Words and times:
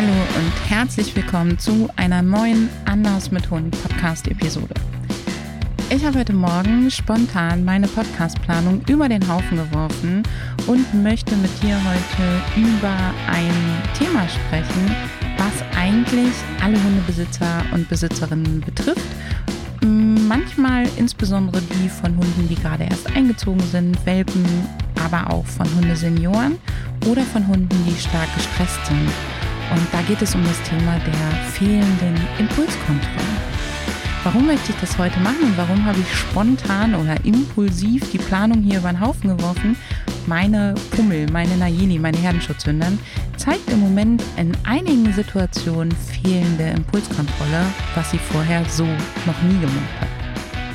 Hallo 0.00 0.12
und 0.38 0.70
herzlich 0.70 1.14
willkommen 1.14 1.58
zu 1.58 1.90
einer 1.96 2.22
neuen 2.22 2.70
Anders 2.86 3.30
mit 3.30 3.50
Hund 3.50 3.76
Podcast-Episode. 3.82 4.72
Ich 5.90 6.02
habe 6.06 6.20
heute 6.20 6.32
Morgen 6.32 6.90
spontan 6.90 7.66
meine 7.66 7.86
Podcast-Planung 7.86 8.80
über 8.88 9.10
den 9.10 9.28
Haufen 9.28 9.58
geworfen 9.58 10.22
und 10.66 11.02
möchte 11.02 11.36
mit 11.36 11.50
dir 11.62 11.78
heute 11.84 12.58
über 12.58 12.96
ein 13.28 13.52
Thema 13.98 14.26
sprechen, 14.26 14.96
was 15.36 15.78
eigentlich 15.78 16.32
alle 16.64 16.82
Hundebesitzer 16.82 17.62
und 17.74 17.86
Besitzerinnen 17.90 18.62
betrifft. 18.62 19.04
Manchmal 19.82 20.88
insbesondere 20.96 21.60
die 21.60 21.90
von 21.90 22.16
Hunden, 22.16 22.48
die 22.48 22.54
gerade 22.54 22.84
erst 22.84 23.14
eingezogen 23.14 23.60
sind, 23.70 24.06
Welpen, 24.06 24.46
aber 25.04 25.30
auch 25.30 25.44
von 25.44 25.66
Hundesenioren 25.74 26.56
oder 27.06 27.20
von 27.20 27.46
Hunden, 27.46 27.84
die 27.86 28.00
stark 28.00 28.34
gestresst 28.34 28.86
sind. 28.86 29.10
Und 29.70 29.86
da 29.92 30.02
geht 30.02 30.20
es 30.20 30.34
um 30.34 30.44
das 30.44 30.60
Thema 30.62 30.98
der 30.98 31.50
fehlenden 31.52 32.16
Impulskontrolle. 32.38 33.40
Warum 34.22 34.46
möchte 34.46 34.72
ich 34.72 34.80
das 34.80 34.98
heute 34.98 35.18
machen 35.20 35.44
und 35.44 35.56
warum 35.56 35.82
habe 35.86 35.98
ich 35.98 36.14
spontan 36.14 36.94
oder 36.94 37.16
impulsiv 37.24 38.10
die 38.10 38.18
Planung 38.18 38.62
hier 38.62 38.80
über 38.80 38.90
den 38.90 39.00
Haufen 39.00 39.34
geworfen? 39.34 39.76
Meine 40.26 40.74
Pummel, 40.90 41.26
meine 41.32 41.56
Nayeli, 41.56 41.98
meine 41.98 42.18
Herdenschutzhündin 42.18 42.98
zeigt 43.38 43.70
im 43.70 43.80
Moment 43.80 44.22
in 44.36 44.52
einigen 44.64 45.10
Situationen 45.14 45.92
fehlende 45.92 46.64
Impulskontrolle, 46.76 47.64
was 47.94 48.10
sie 48.10 48.18
vorher 48.18 48.62
so 48.68 48.84
noch 48.84 49.42
nie 49.42 49.58
gemacht 49.58 50.00
hat. 50.00 50.19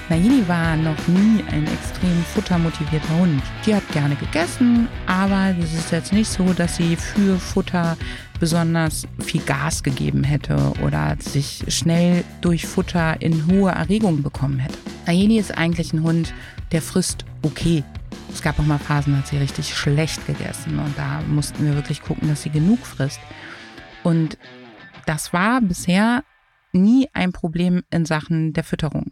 Nayeli 0.08 0.48
war 0.48 0.78
noch 0.78 1.08
nie 1.08 1.44
ein 1.52 1.66
extrem 1.66 2.24
futtermotivierter 2.36 3.18
Hund. 3.18 3.42
Die 3.66 3.74
hat 3.74 3.88
gerne 3.92 4.16
gegessen, 4.16 4.88
aber 5.08 5.56
es 5.60 5.74
ist 5.74 5.92
jetzt 5.92 6.14
nicht 6.14 6.30
so, 6.30 6.54
dass 6.54 6.76
sie 6.76 6.96
für 6.96 7.40
Futter 7.40 7.98
besonders 8.40 9.08
viel 9.24 9.42
Gas 9.42 9.82
gegeben 9.82 10.24
hätte 10.24 10.74
oder 10.84 11.18
sich 11.20 11.66
schnell 11.70 12.24
durch 12.42 12.68
Futter 12.68 13.20
in 13.20 13.48
hohe 13.48 13.72
Erregung 13.72 14.22
bekommen 14.22 14.60
hätte. 14.60 14.78
Nayeli 15.08 15.40
ist 15.40 15.58
eigentlich 15.58 15.92
ein 15.92 16.04
Hund, 16.04 16.36
der 16.72 16.84
frisst 16.84 17.26
okay. 17.42 17.84
Es 18.32 18.44
gab 18.44 18.60
auch 18.60 18.66
mal 18.66 18.78
Phasen, 18.78 19.14
da 19.14 19.20
hat 19.20 19.28
sie 19.28 19.38
richtig 19.38 19.76
schlecht 19.76 20.28
gegessen 20.28 20.78
und 20.78 20.96
da 21.00 21.22
mussten 21.28 21.66
wir 21.66 21.74
wirklich 21.74 22.04
gucken, 22.04 22.28
dass 22.28 22.44
sie 22.44 22.52
genug 22.52 22.86
frisst. 22.86 23.20
Und 24.04 24.38
das 25.08 25.34
war 25.34 25.62
bisher 25.62 26.24
nie 26.74 27.08
ein 27.14 27.32
Problem 27.32 27.82
in 27.90 28.06
Sachen 28.06 28.54
der 28.54 28.64
Fütterung. 28.64 29.12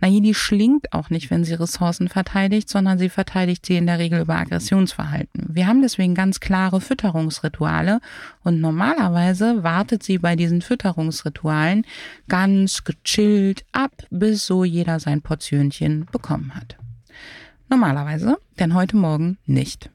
Nayeli 0.00 0.34
schlingt 0.34 0.92
auch 0.92 1.10
nicht, 1.10 1.30
wenn 1.30 1.44
sie 1.44 1.54
Ressourcen 1.54 2.08
verteidigt, 2.08 2.68
sondern 2.68 2.98
sie 2.98 3.08
verteidigt 3.08 3.66
sie 3.66 3.76
in 3.76 3.86
der 3.86 3.98
Regel 3.98 4.20
über 4.20 4.36
Aggressionsverhalten. 4.36 5.46
Wir 5.48 5.66
haben 5.66 5.82
deswegen 5.82 6.14
ganz 6.14 6.40
klare 6.40 6.80
Fütterungsrituale 6.80 8.00
und 8.42 8.60
normalerweise 8.60 9.62
wartet 9.62 10.02
sie 10.02 10.18
bei 10.18 10.36
diesen 10.36 10.62
Fütterungsritualen 10.62 11.86
ganz 12.28 12.84
gechillt 12.84 13.64
ab, 13.72 13.92
bis 14.10 14.46
so 14.46 14.64
jeder 14.64 15.00
sein 15.00 15.22
Portionchen 15.22 16.06
bekommen 16.10 16.54
hat. 16.54 16.76
Normalerweise, 17.68 18.36
denn 18.58 18.74
heute 18.74 18.96
Morgen 18.96 19.38
nicht. 19.46 19.90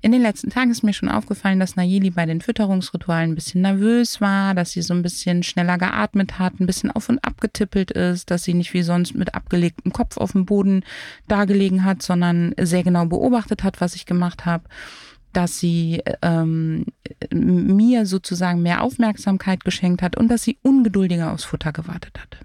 In 0.00 0.12
den 0.12 0.22
letzten 0.22 0.50
Tagen 0.50 0.70
ist 0.70 0.82
mir 0.82 0.92
schon 0.92 1.08
aufgefallen, 1.08 1.60
dass 1.60 1.76
Nayeli 1.76 2.10
bei 2.10 2.26
den 2.26 2.40
Fütterungsritualen 2.40 3.32
ein 3.32 3.34
bisschen 3.34 3.62
nervös 3.62 4.20
war, 4.20 4.54
dass 4.54 4.72
sie 4.72 4.82
so 4.82 4.94
ein 4.94 5.02
bisschen 5.02 5.42
schneller 5.42 5.78
geatmet 5.78 6.38
hat, 6.38 6.60
ein 6.60 6.66
bisschen 6.66 6.90
auf 6.90 7.08
und 7.08 7.24
ab 7.24 7.40
getippelt 7.40 7.90
ist, 7.90 8.30
dass 8.30 8.44
sie 8.44 8.54
nicht 8.54 8.74
wie 8.74 8.82
sonst 8.82 9.14
mit 9.14 9.34
abgelegtem 9.34 9.92
Kopf 9.92 10.16
auf 10.16 10.32
dem 10.32 10.46
Boden 10.46 10.84
dagelegen 11.28 11.84
hat, 11.84 12.02
sondern 12.02 12.54
sehr 12.60 12.82
genau 12.82 13.06
beobachtet 13.06 13.62
hat, 13.62 13.80
was 13.80 13.94
ich 13.94 14.06
gemacht 14.06 14.46
habe 14.46 14.64
dass 15.32 15.58
sie 15.58 16.02
ähm, 16.20 16.84
mir 17.32 18.04
sozusagen 18.04 18.60
mehr 18.60 18.82
Aufmerksamkeit 18.82 19.64
geschenkt 19.64 20.02
hat 20.02 20.16
und 20.18 20.28
dass 20.28 20.42
sie 20.42 20.58
ungeduldiger 20.60 21.32
aufs 21.32 21.44
Futter 21.44 21.72
gewartet 21.72 22.18
hat. 22.20 22.38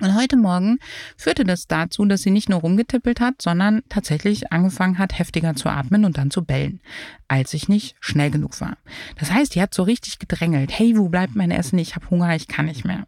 Und 0.00 0.14
heute 0.16 0.36
Morgen 0.36 0.78
führte 1.16 1.44
das 1.44 1.66
dazu, 1.66 2.04
dass 2.06 2.22
sie 2.22 2.30
nicht 2.30 2.48
nur 2.48 2.60
rumgetippelt 2.60 3.20
hat, 3.20 3.42
sondern 3.42 3.82
tatsächlich 3.88 4.50
angefangen 4.50 4.98
hat, 4.98 5.18
heftiger 5.18 5.54
zu 5.54 5.68
atmen 5.68 6.04
und 6.06 6.16
dann 6.16 6.30
zu 6.30 6.42
bellen, 6.42 6.80
als 7.28 7.52
ich 7.52 7.68
nicht 7.68 7.96
schnell 8.00 8.30
genug 8.30 8.60
war. 8.60 8.78
Das 9.18 9.30
heißt, 9.30 9.54
die 9.54 9.60
hat 9.60 9.74
so 9.74 9.82
richtig 9.82 10.18
gedrängelt. 10.18 10.70
Hey, 10.72 10.96
wo 10.96 11.08
bleibt 11.08 11.36
mein 11.36 11.50
Essen? 11.50 11.78
Ich 11.78 11.96
habe 11.96 12.08
Hunger, 12.08 12.34
ich 12.34 12.48
kann 12.48 12.66
nicht 12.66 12.84
mehr. 12.84 13.06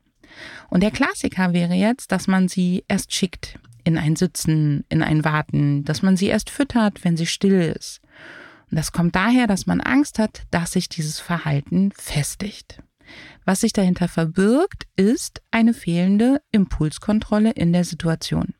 Und 0.68 0.82
der 0.82 0.90
Klassiker 0.90 1.52
wäre 1.52 1.74
jetzt, 1.74 2.12
dass 2.12 2.26
man 2.26 2.48
sie 2.48 2.84
erst 2.88 3.12
schickt 3.14 3.58
in 3.84 3.98
ein 3.98 4.16
Sitzen, 4.16 4.84
in 4.88 5.02
ein 5.02 5.24
Warten, 5.24 5.84
dass 5.84 6.02
man 6.02 6.16
sie 6.16 6.26
erst 6.26 6.50
füttert, 6.50 7.04
wenn 7.04 7.16
sie 7.16 7.26
still 7.26 7.74
ist. 7.76 8.00
Und 8.70 8.76
das 8.76 8.92
kommt 8.92 9.16
daher, 9.16 9.46
dass 9.46 9.66
man 9.66 9.80
Angst 9.80 10.18
hat, 10.18 10.42
dass 10.50 10.72
sich 10.72 10.88
dieses 10.88 11.20
Verhalten 11.20 11.90
festigt. 11.96 12.78
Was 13.44 13.60
sich 13.60 13.72
dahinter 13.72 14.08
verbirgt, 14.08 14.84
ist 14.96 15.42
eine 15.50 15.74
fehlende 15.74 16.40
Impulskontrolle 16.52 17.50
in 17.50 17.72
der 17.72 17.84
Situation. 17.84 18.54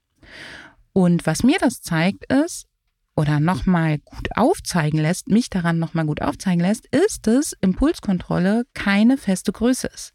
Und 0.92 1.26
was 1.26 1.42
mir 1.42 1.58
das 1.60 1.82
zeigt, 1.82 2.30
ist, 2.32 2.66
oder 3.14 3.40
nochmal 3.40 3.98
gut 3.98 4.28
aufzeigen 4.36 4.98
lässt, 4.98 5.28
mich 5.28 5.50
daran 5.50 5.78
nochmal 5.78 6.06
gut 6.06 6.22
aufzeigen 6.22 6.60
lässt, 6.60 6.86
ist, 6.86 7.26
dass 7.26 7.54
Impulskontrolle 7.60 8.64
keine 8.74 9.18
feste 9.18 9.52
Größe 9.52 9.88
ist. 9.88 10.12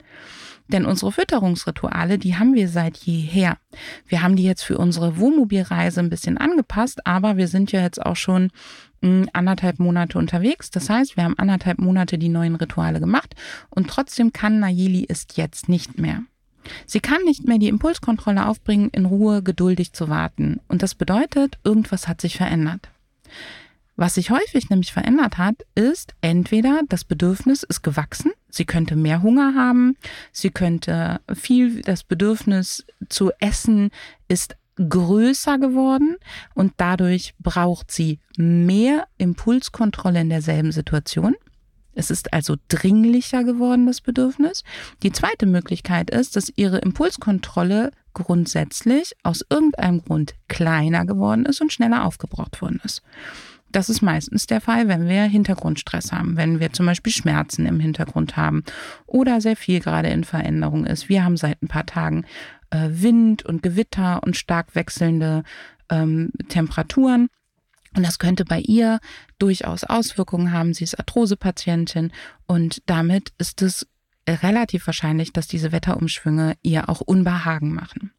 Denn 0.68 0.86
unsere 0.86 1.12
Fütterungsrituale, 1.12 2.18
die 2.18 2.36
haben 2.36 2.54
wir 2.54 2.68
seit 2.68 2.98
jeher. 2.98 3.58
Wir 4.06 4.22
haben 4.22 4.36
die 4.36 4.44
jetzt 4.44 4.64
für 4.64 4.78
unsere 4.78 5.18
Wohnmobilreise 5.18 6.00
ein 6.00 6.10
bisschen 6.10 6.38
angepasst, 6.38 7.06
aber 7.06 7.38
wir 7.38 7.48
sind 7.48 7.72
ja 7.72 7.82
jetzt 7.82 8.04
auch 8.04 8.18
schon 8.18 8.52
anderthalb 9.02 9.80
Monate 9.80 10.18
unterwegs. 10.18 10.72
Das 10.72 10.90
heißt, 10.90 11.18
wir 11.18 11.24
haben 11.24 11.38
anderthalb 11.38 11.80
Monate 11.80 12.18
die 12.18 12.30
neuen 12.30 12.56
Rituale 12.56 13.00
gemacht 13.00 13.36
und 13.70 13.88
trotzdem 13.90 14.34
kann 14.34 14.60
Nayeli 14.60 15.06
es 15.08 15.28
jetzt 15.36 15.70
nicht 15.70 15.98
mehr. 15.98 16.24
Sie 16.86 17.00
kann 17.00 17.24
nicht 17.24 17.48
mehr 17.48 17.60
die 17.60 17.70
Impulskontrolle 17.70 18.46
aufbringen, 18.46 18.90
in 18.92 19.06
Ruhe 19.06 19.42
geduldig 19.42 19.94
zu 19.94 20.10
warten. 20.10 20.60
Und 20.68 20.84
das 20.84 20.96
bedeutet, 20.96 21.58
irgendwas 21.64 22.08
hat 22.08 22.20
sich 22.20 22.36
verändert. 22.36 22.90
Was 23.96 24.16
sich 24.16 24.30
häufig 24.30 24.70
nämlich 24.70 24.94
verändert 24.94 25.38
hat, 25.40 25.56
ist 25.74 26.14
entweder 26.22 26.82
das 26.88 27.04
Bedürfnis 27.04 27.64
ist 27.64 27.82
gewachsen, 27.82 28.32
sie 28.50 28.66
könnte 28.66 28.96
mehr 28.96 29.24
Hunger 29.24 29.56
haben, 29.56 29.98
sie 30.32 30.52
könnte 30.52 31.20
viel, 31.34 31.82
das 31.82 32.04
Bedürfnis 32.04 32.86
zu 33.10 33.32
essen 33.40 33.90
ist 34.28 34.57
größer 34.78 35.58
geworden 35.58 36.18
und 36.54 36.74
dadurch 36.78 37.34
braucht 37.40 37.92
sie 37.92 38.20
mehr 38.38 39.08
Impulskontrolle 39.18 40.22
in 40.22 40.30
derselben 40.30 40.72
Situation. 40.72 41.36
Es 41.96 42.12
ist 42.12 42.32
also 42.32 42.56
dringlicher 42.68 43.44
geworden, 43.44 43.88
das 43.88 44.02
Bedürfnis. 44.02 44.64
Die 45.02 45.12
zweite 45.12 45.48
Möglichkeit 45.48 46.12
ist, 46.12 46.36
dass 46.36 46.54
ihre 46.56 46.78
Impulskontrolle 46.78 47.92
grundsätzlich 48.14 49.14
aus 49.24 49.44
irgendeinem 49.50 50.04
Grund 50.04 50.36
kleiner 50.48 51.06
geworden 51.06 51.46
ist 51.46 51.60
und 51.60 51.74
schneller 51.74 52.06
aufgebraucht 52.06 52.62
worden 52.62 52.80
ist. 52.84 53.02
Das 53.72 53.90
ist 53.90 54.02
meistens 54.02 54.48
der 54.48 54.62
Fall, 54.62 54.88
wenn 54.88 55.10
wir 55.10 55.24
Hintergrundstress 55.24 56.12
haben, 56.12 56.38
wenn 56.38 56.60
wir 56.60 56.72
zum 56.72 56.86
Beispiel 56.86 57.12
Schmerzen 57.12 57.66
im 57.66 57.80
Hintergrund 57.80 58.38
haben 58.38 58.64
oder 59.06 59.42
sehr 59.42 59.58
viel 59.58 59.80
gerade 59.82 60.10
in 60.10 60.24
Veränderung 60.24 60.86
ist. 60.86 61.10
Wir 61.10 61.24
haben 61.24 61.36
seit 61.36 61.62
ein 61.62 61.68
paar 61.68 61.86
Tagen 61.86 62.26
äh, 62.70 62.90
Wind 62.90 63.46
und 63.46 63.64
Gewitter 63.64 64.22
und 64.24 64.36
stark 64.36 64.76
wechselnde 64.76 65.44
ähm, 65.90 66.32
Temperaturen. 66.50 67.30
Und 67.96 68.06
das 68.06 68.20
könnte 68.20 68.46
bei 68.46 68.60
ihr 68.60 69.00
durchaus 69.40 69.84
Auswirkungen 69.84 70.52
haben. 70.52 70.74
Sie 70.74 70.84
ist 70.84 71.00
Arthrosepatientin 71.00 72.12
und 72.46 72.82
damit 72.86 73.34
ist 73.38 73.62
es 73.62 73.88
relativ 74.28 74.86
wahrscheinlich, 74.88 75.32
dass 75.34 75.48
diese 75.48 75.72
Wetterumschwünge 75.72 76.56
ihr 76.62 76.90
auch 76.90 77.02
Unbehagen 77.02 77.74
machen. 77.74 78.12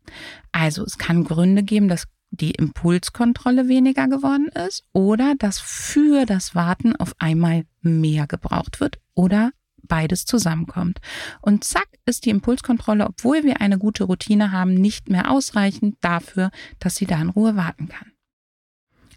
Also 0.53 0.85
es 0.85 0.99
kann 0.99 1.25
Gründe 1.25 1.63
geben, 1.63 1.89
dass 1.89 2.05
die 2.31 2.53
Impulskontrolle 2.53 3.69
weniger 3.69 4.09
geworden 4.09 4.49
ist 4.67 4.85
oder 4.93 5.35
dass 5.39 5.59
für 5.59 6.27
das 6.27 6.55
Warten 6.55 6.95
auf 6.97 7.15
einmal 7.19 7.65
mehr 7.81 8.27
gebraucht 8.27 8.81
wird 8.81 8.99
oder 9.15 9.51
beides 9.89 10.25
zusammenkommt. 10.25 10.99
Und 11.41 11.65
zack 11.65 11.89
ist 12.07 12.25
die 12.25 12.31
Impulskontrolle, 12.31 13.07
obwohl 13.07 13.43
wir 13.45 13.61
eine 13.61 13.79
gute 13.79 14.05
Routine 14.05 14.53
haben, 14.53 14.75
nicht 14.75 15.09
mehr 15.09 15.31
ausreichend 15.31 15.97
dafür, 16.01 16.51
dass 16.79 16.97
sie 16.97 17.07
da 17.07 17.21
in 17.21 17.31
Ruhe 17.31 17.57
warten 17.57 17.89
kann. 17.89 18.13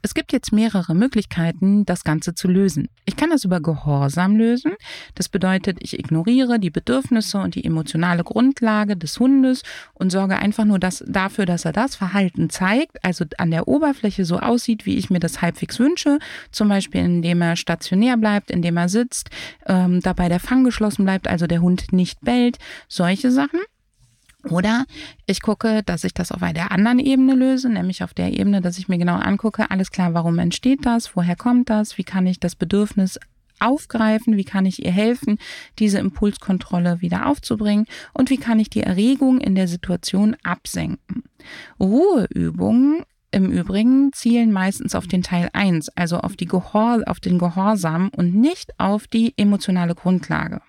Es 0.03 0.13
gibt 0.13 0.33
jetzt 0.33 0.51
mehrere 0.51 0.95
Möglichkeiten, 0.95 1.85
das 1.85 2.03
Ganze 2.03 2.33
zu 2.33 2.47
lösen. 2.47 2.89
Ich 3.05 3.15
kann 3.15 3.29
das 3.29 3.43
über 3.43 3.59
Gehorsam 3.59 4.35
lösen. 4.35 4.73
Das 5.15 5.29
bedeutet, 5.29 5.77
ich 5.81 5.97
ignoriere 5.97 6.59
die 6.59 6.71
Bedürfnisse 6.71 7.37
und 7.37 7.55
die 7.55 7.63
emotionale 7.63 8.23
Grundlage 8.23 8.97
des 8.97 9.19
Hundes 9.19 9.61
und 9.93 10.11
sorge 10.11 10.37
einfach 10.37 10.65
nur 10.65 10.79
das, 10.79 11.03
dafür, 11.07 11.45
dass 11.45 11.65
er 11.65 11.71
das 11.71 11.95
Verhalten 11.95 12.49
zeigt, 12.49 13.03
also 13.03 13.25
an 13.37 13.51
der 13.51 13.67
Oberfläche 13.67 14.25
so 14.25 14.39
aussieht, 14.39 14.85
wie 14.85 14.97
ich 14.97 15.09
mir 15.09 15.19
das 15.19 15.41
halbwegs 15.41 15.79
wünsche. 15.79 16.19
Zum 16.51 16.69
Beispiel, 16.69 17.01
indem 17.01 17.41
er 17.41 17.55
stationär 17.55 18.17
bleibt, 18.17 18.49
indem 18.49 18.77
er 18.77 18.89
sitzt, 18.89 19.29
ähm, 19.67 20.01
dabei 20.01 20.29
der 20.29 20.39
Fang 20.39 20.63
geschlossen 20.63 21.05
bleibt, 21.05 21.27
also 21.27 21.45
der 21.45 21.61
Hund 21.61 21.93
nicht 21.93 22.21
bellt. 22.21 22.57
Solche 22.87 23.31
Sachen. 23.31 23.59
Oder 24.49 24.85
ich 25.25 25.41
gucke, 25.41 25.83
dass 25.83 26.03
ich 26.03 26.13
das 26.13 26.31
auf 26.31 26.41
einer 26.41 26.71
anderen 26.71 26.99
Ebene 26.99 27.35
löse, 27.35 27.69
nämlich 27.69 28.03
auf 28.03 28.13
der 28.13 28.33
Ebene, 28.33 28.61
dass 28.61 28.77
ich 28.77 28.87
mir 28.87 28.97
genau 28.97 29.15
angucke, 29.15 29.69
alles 29.69 29.91
klar, 29.91 30.13
warum 30.13 30.39
entsteht 30.39 30.85
das, 30.85 31.15
woher 31.15 31.35
kommt 31.35 31.69
das, 31.69 31.97
wie 31.97 32.03
kann 32.03 32.25
ich 32.25 32.39
das 32.39 32.55
Bedürfnis 32.55 33.19
aufgreifen, 33.59 34.37
wie 34.37 34.43
kann 34.43 34.65
ich 34.65 34.83
ihr 34.83 34.91
helfen, 34.91 35.37
diese 35.79 35.99
Impulskontrolle 35.99 37.01
wieder 37.01 37.27
aufzubringen 37.27 37.85
und 38.13 38.29
wie 38.29 38.37
kann 38.37 38.59
ich 38.59 38.69
die 38.69 38.81
Erregung 38.81 39.39
in 39.39 39.55
der 39.55 39.67
Situation 39.67 40.35
absenken. 40.43 41.23
Ruheübungen 41.79 43.03
im 43.31 43.49
Übrigen 43.49 44.11
zielen 44.13 44.51
meistens 44.51 44.93
auf 44.93 45.07
den 45.07 45.23
Teil 45.23 45.49
1, 45.53 45.89
also 45.95 46.17
auf, 46.17 46.35
die 46.35 46.47
Gehor 46.47 47.01
auf 47.05 47.19
den 47.19 47.39
Gehorsam 47.39 48.09
und 48.09 48.35
nicht 48.35 48.77
auf 48.77 49.07
die 49.07 49.33
emotionale 49.37 49.95
Grundlage. 49.95 50.61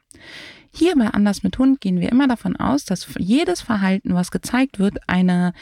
Hier 0.75 0.97
bei 0.97 1.09
Anders 1.09 1.43
mit 1.43 1.59
Hund 1.59 1.83
gehen 1.83 2.01
wir 2.01 2.11
immer 2.11 2.27
davon 2.27 2.57
aus, 2.57 2.87
dass 2.87 3.07
jedes 3.19 3.61
Verhalten, 3.61 4.15
was 4.15 4.31
gezeigt 4.31 4.79
wird, 4.79 5.07
eine 5.07 5.53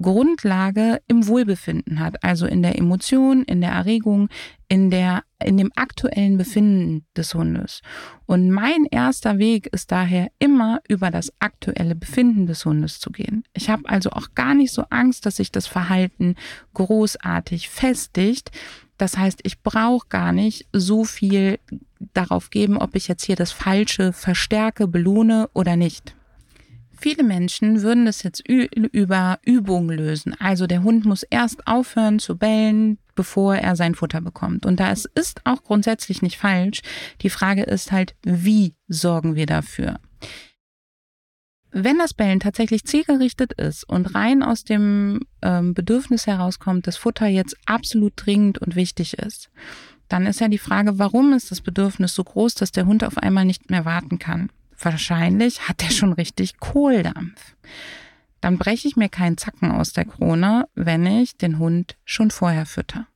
Grundlage 0.00 1.02
im 1.08 1.26
Wohlbefinden 1.26 1.98
hat, 1.98 2.22
also 2.22 2.46
in 2.46 2.62
der 2.62 2.78
Emotion, 2.78 3.42
in 3.42 3.60
der 3.60 3.72
Erregung, 3.72 4.28
in 4.68 4.90
der 4.90 5.24
in 5.44 5.56
dem 5.56 5.72
aktuellen 5.74 6.38
Befinden 6.38 7.04
des 7.16 7.34
Hundes. 7.34 7.82
Und 8.26 8.50
mein 8.50 8.86
erster 8.90 9.38
Weg 9.38 9.66
ist 9.72 9.90
daher 9.90 10.28
immer 10.38 10.80
über 10.88 11.10
das 11.10 11.32
aktuelle 11.40 11.96
Befinden 11.96 12.46
des 12.46 12.64
Hundes 12.64 13.00
zu 13.00 13.10
gehen. 13.10 13.42
Ich 13.54 13.68
habe 13.70 13.88
also 13.88 14.10
auch 14.10 14.34
gar 14.36 14.54
nicht 14.54 14.72
so 14.72 14.84
Angst, 14.88 15.26
dass 15.26 15.36
sich 15.36 15.50
das 15.50 15.66
Verhalten 15.66 16.36
großartig 16.74 17.68
festigt, 17.68 18.52
das 18.98 19.16
heißt, 19.16 19.40
ich 19.42 19.62
brauche 19.62 20.08
gar 20.08 20.32
nicht 20.32 20.66
so 20.72 21.04
viel 21.04 21.58
darauf 22.12 22.50
geben, 22.50 22.78
ob 22.78 22.94
ich 22.94 23.08
jetzt 23.08 23.24
hier 23.24 23.36
das 23.36 23.52
Falsche 23.52 24.12
verstärke, 24.12 24.86
belohne 24.86 25.48
oder 25.52 25.76
nicht. 25.76 26.14
Viele 26.96 27.24
Menschen 27.24 27.82
würden 27.82 28.06
das 28.06 28.22
jetzt 28.22 28.42
über 28.48 29.38
Übung 29.44 29.90
lösen. 29.90 30.34
Also 30.38 30.66
der 30.66 30.84
Hund 30.84 31.04
muss 31.04 31.24
erst 31.24 31.66
aufhören 31.66 32.18
zu 32.18 32.38
bellen, 32.38 32.98
bevor 33.14 33.56
er 33.56 33.76
sein 33.76 33.94
Futter 33.94 34.20
bekommt. 34.20 34.64
Und 34.64 34.80
da 34.80 34.90
es 34.90 35.04
ist 35.04 35.40
auch 35.44 35.64
grundsätzlich 35.64 36.22
nicht 36.22 36.38
falsch. 36.38 36.82
Die 37.20 37.30
Frage 37.30 37.64
ist 37.64 37.92
halt, 37.92 38.14
wie 38.22 38.74
sorgen 38.88 39.34
wir 39.34 39.46
dafür? 39.46 39.98
Wenn 41.76 41.98
das 41.98 42.14
Bellen 42.14 42.38
tatsächlich 42.38 42.84
zielgerichtet 42.84 43.52
ist 43.54 43.82
und 43.82 44.14
rein 44.14 44.44
aus 44.44 44.62
dem 44.62 45.22
ähm, 45.42 45.74
Bedürfnis 45.74 46.28
herauskommt, 46.28 46.86
dass 46.86 46.96
Futter 46.96 47.26
jetzt 47.26 47.56
absolut 47.66 48.12
dringend 48.14 48.58
und 48.58 48.76
wichtig 48.76 49.18
ist, 49.18 49.50
dann 50.08 50.26
ist 50.26 50.38
ja 50.38 50.46
die 50.46 50.58
Frage, 50.58 51.00
warum 51.00 51.32
ist 51.32 51.50
das 51.50 51.60
Bedürfnis 51.60 52.14
so 52.14 52.22
groß, 52.22 52.54
dass 52.54 52.70
der 52.70 52.86
Hund 52.86 53.02
auf 53.02 53.18
einmal 53.18 53.44
nicht 53.44 53.70
mehr 53.70 53.84
warten 53.84 54.20
kann? 54.20 54.50
Wahrscheinlich 54.78 55.68
hat 55.68 55.82
er 55.82 55.90
schon 55.90 56.12
richtig 56.12 56.60
Kohldampf. 56.60 57.56
Dann 58.40 58.56
breche 58.56 58.86
ich 58.86 58.94
mir 58.94 59.08
keinen 59.08 59.36
Zacken 59.36 59.72
aus 59.72 59.92
der 59.92 60.04
Krone, 60.04 60.68
wenn 60.76 61.04
ich 61.04 61.36
den 61.38 61.58
Hund 61.58 61.96
schon 62.04 62.30
vorher 62.30 62.66
fütter 62.66 63.08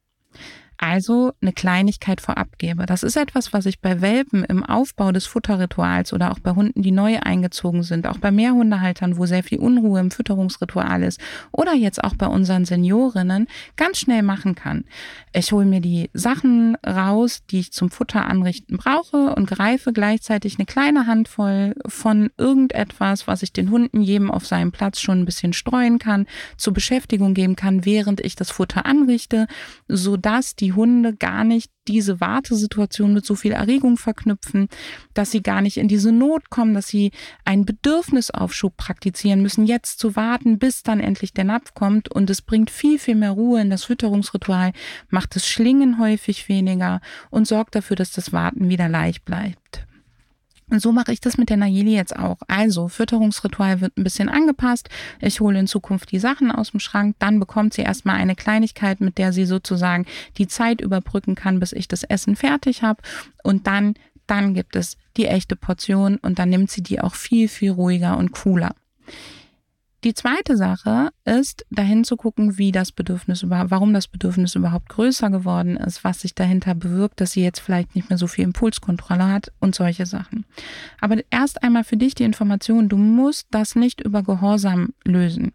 also 0.79 1.33
eine 1.43 1.53
Kleinigkeit 1.53 2.21
vorab 2.21 2.59
gebe. 2.59 2.87
Das 2.87 3.03
ist 3.03 3.17
etwas, 3.17 3.53
was 3.53 3.67
ich 3.67 3.81
bei 3.81 4.01
Welpen 4.01 4.45
im 4.45 4.65
Aufbau 4.65 5.13
des 5.13 5.27
Futterrituals 5.27 6.13
oder 6.13 6.31
auch 6.31 6.39
bei 6.39 6.53
Hunden, 6.53 6.83
die 6.83 6.93
neu 6.93 7.19
eingezogen 7.21 7.83
sind, 7.83 8.07
auch 8.07 8.19
bei 8.19 8.31
Mehrhundehaltern, 8.31 9.19
wo 9.19 9.27
sehr 9.27 9.43
viel 9.43 9.59
Unruhe 9.59 10.01
im 10.01 10.11
Fütterungsritual 10.11 11.03
ist 11.03 11.21
oder 11.53 11.75
jetzt 11.75 12.03
auch 12.03 12.15
bei 12.15 12.27
unseren 12.27 12.65
Seniorinnen 12.65 13.49
ganz 13.77 13.99
schnell 13.99 14.23
machen 14.23 14.55
kann. 14.55 14.85
Ich 15.33 15.53
hole 15.53 15.67
mir 15.67 15.81
die 15.81 16.11
Sachen 16.15 16.77
raus, 16.87 17.43
die 17.51 17.61
ich 17.61 17.73
zum 17.73 17.91
Futter 17.91 18.27
anrichten 18.27 18.77
brauche 18.77 19.35
und 19.35 19.47
greife 19.47 19.93
gleichzeitig 19.93 20.59
eine 20.59 20.67
kleine 20.67 21.07
Handvoll 21.07 21.75
von 21.87 22.31
irgendetwas, 22.39 23.27
was 23.27 23.43
ich 23.43 23.53
den 23.53 23.71
Hunden 23.71 24.01
jedem 24.01 24.31
auf 24.31 24.47
seinem 24.47 24.73
Platz 24.73 25.01
schon 25.01 25.21
ein 25.21 25.25
bisschen 25.25 25.53
streuen 25.53 25.99
kann, 25.99 26.27
zur 26.57 26.73
Beschäftigung 26.73 27.35
geben 27.35 27.57
kann, 27.57 27.85
während 27.85 28.21
ich 28.21 28.37
das 28.37 28.51
Futter 28.51 28.87
anrichte, 28.87 29.47
so 29.89 30.17
dass 30.17 30.55
die 30.57 30.68
die 30.69 30.75
Hunde 30.75 31.17
gar 31.17 31.45
nicht 31.45 31.71
diese 31.87 32.21
Wartesituation 32.21 33.15
mit 33.15 33.25
so 33.25 33.35
viel 33.35 33.53
Erregung 33.53 33.97
verknüpfen, 33.97 34.69
dass 35.15 35.31
sie 35.31 35.43
gar 35.43 35.63
nicht 35.63 35.79
in 35.79 35.89
diese 35.89 36.13
Not 36.13 36.51
kommen, 36.51 36.75
dass 36.75 36.89
sie 36.89 37.11
einen 37.47 37.65
Bedürfnisaufschub 37.65 38.77
praktizieren 38.77 39.41
müssen, 39.41 39.65
jetzt 39.65 39.99
zu 39.99 40.15
warten, 40.15 40.59
bis 40.59 40.83
dann 40.83 41.01
endlich 41.01 41.33
der 41.33 41.45
Napf 41.45 41.73
kommt. 41.73 42.13
Und 42.13 42.29
es 42.29 42.43
bringt 42.43 42.71
viel, 42.71 42.99
viel 42.99 43.15
mehr 43.15 43.31
Ruhe 43.31 43.63
in 43.63 43.71
das 43.71 43.85
Fütterungsritual, 43.85 44.73
macht 45.09 45.37
das 45.37 45.49
Schlingen 45.49 45.99
häufig 45.99 46.51
weniger 46.51 47.01
und 47.31 47.47
sorgt 47.47 47.75
dafür, 47.75 47.97
dass 47.97 48.13
das 48.13 48.35
Warten 48.35 48.69
wieder 48.69 48.91
leicht 48.91 49.25
bleibt. 49.25 49.88
Und 50.71 50.81
so 50.81 50.93
mache 50.93 51.13
ich 51.13 51.21
das 51.21 51.39
mit 51.39 51.49
der 51.51 51.57
Nayeli 51.57 51.95
jetzt 51.95 52.17
auch. 52.17 52.39
Also, 52.47 52.89
Fütterungsritual 52.89 53.81
wird 53.81 53.97
ein 53.97 54.05
bisschen 54.05 54.29
angepasst. 54.29 54.89
Ich 55.21 55.41
hole 55.41 55.59
in 55.59 55.67
Zukunft 55.67 56.13
die 56.13 56.19
Sachen 56.19 56.51
aus 56.51 56.73
dem 56.73 56.81
Schrank. 56.81 57.17
Dann 57.19 57.41
bekommt 57.41 57.75
sie 57.75 57.83
erstmal 57.83 58.17
eine 58.17 58.35
Kleinigkeit, 58.35 59.01
mit 59.01 59.19
der 59.19 59.33
sie 59.33 59.47
sozusagen 59.47 60.07
die 60.37 60.47
Zeit 60.49 60.81
überbrücken 60.81 61.35
kann, 61.35 61.61
bis 61.61 61.73
ich 61.73 61.89
das 61.89 62.03
Essen 62.05 62.37
fertig 62.37 62.83
habe. 62.83 63.03
Und 63.43 63.67
dann, 63.67 63.95
dann 64.27 64.55
gibt 64.55 64.77
es 64.77 64.97
die 65.17 65.27
echte 65.27 65.57
Portion 65.57 66.17
und 66.19 66.39
dann 66.39 66.51
nimmt 66.51 66.71
sie 66.71 66.83
die 66.83 67.01
auch 67.01 67.15
viel, 67.15 67.49
viel 67.49 67.73
ruhiger 67.73 68.17
und 68.17 68.33
cooler. 68.33 68.75
Die 70.05 70.15
zweite 70.15 70.57
Sache 70.57 71.11
ist, 71.25 71.67
dahin 71.71 72.05
zu 72.05 72.17
gucken, 72.17 72.57
wie 72.57 72.71
das 72.71 72.93
Bedürfnis 72.93 73.45
warum 73.49 73.93
das 73.93 74.07
Bedürfnis 74.07 74.55
überhaupt 74.55 74.89
größer 74.89 75.29
geworden 75.29 75.77
ist, 75.77 76.05
was 76.05 76.21
sich 76.21 76.37
dahinter 76.37 76.77
bewirkt, 76.77 77.21
dass 77.21 77.33
sie 77.33 77.43
jetzt 77.43 77.59
vielleicht 77.59 77.97
nicht 77.97 78.09
mehr 78.09 78.17
so 78.17 78.29
viel 78.29 78.45
Impulskontrolle 78.45 79.29
hat 79.29 79.53
und 79.59 79.75
solche 79.75 80.07
Sachen. 80.07 80.47
Aber 81.01 81.17
erst 81.31 81.65
einmal 81.65 81.83
für 81.83 81.97
dich 81.97 82.15
die 82.15 82.23
Information, 82.23 82.89
du 82.89 82.97
musst 82.97 83.49
das 83.51 83.75
nicht 83.75 84.01
über 84.01 84.23
Gehorsam 84.23 84.91
lösen. 85.05 85.51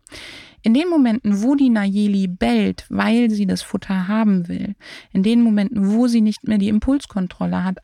In 0.62 0.74
den 0.74 0.90
Momenten, 0.90 1.42
wo 1.42 1.56
die 1.56 1.70
Nayeli 1.70 2.28
bellt, 2.28 2.86
weil 2.90 3.30
sie 3.30 3.48
das 3.48 3.62
Futter 3.62 4.10
haben 4.10 4.50
will, 4.50 4.76
in 5.14 5.24
den 5.24 5.42
Momenten, 5.42 5.94
wo 5.94 6.08
sie 6.08 6.22
nicht 6.22 6.46
mehr 6.46 6.58
die 6.58 6.70
Impulskontrolle 6.70 7.64
hat, 7.64 7.78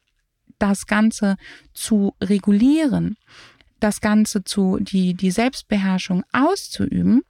das 0.58 0.88
Ganze 0.88 1.38
zu 1.74 2.16
regulieren, 2.22 3.16
das 3.80 4.02
Ganze 4.02 4.44
zu, 4.44 4.78
die, 4.80 5.14
die 5.14 5.32
Selbstbeherrschung 5.32 6.24
auszuüben, 6.32 7.24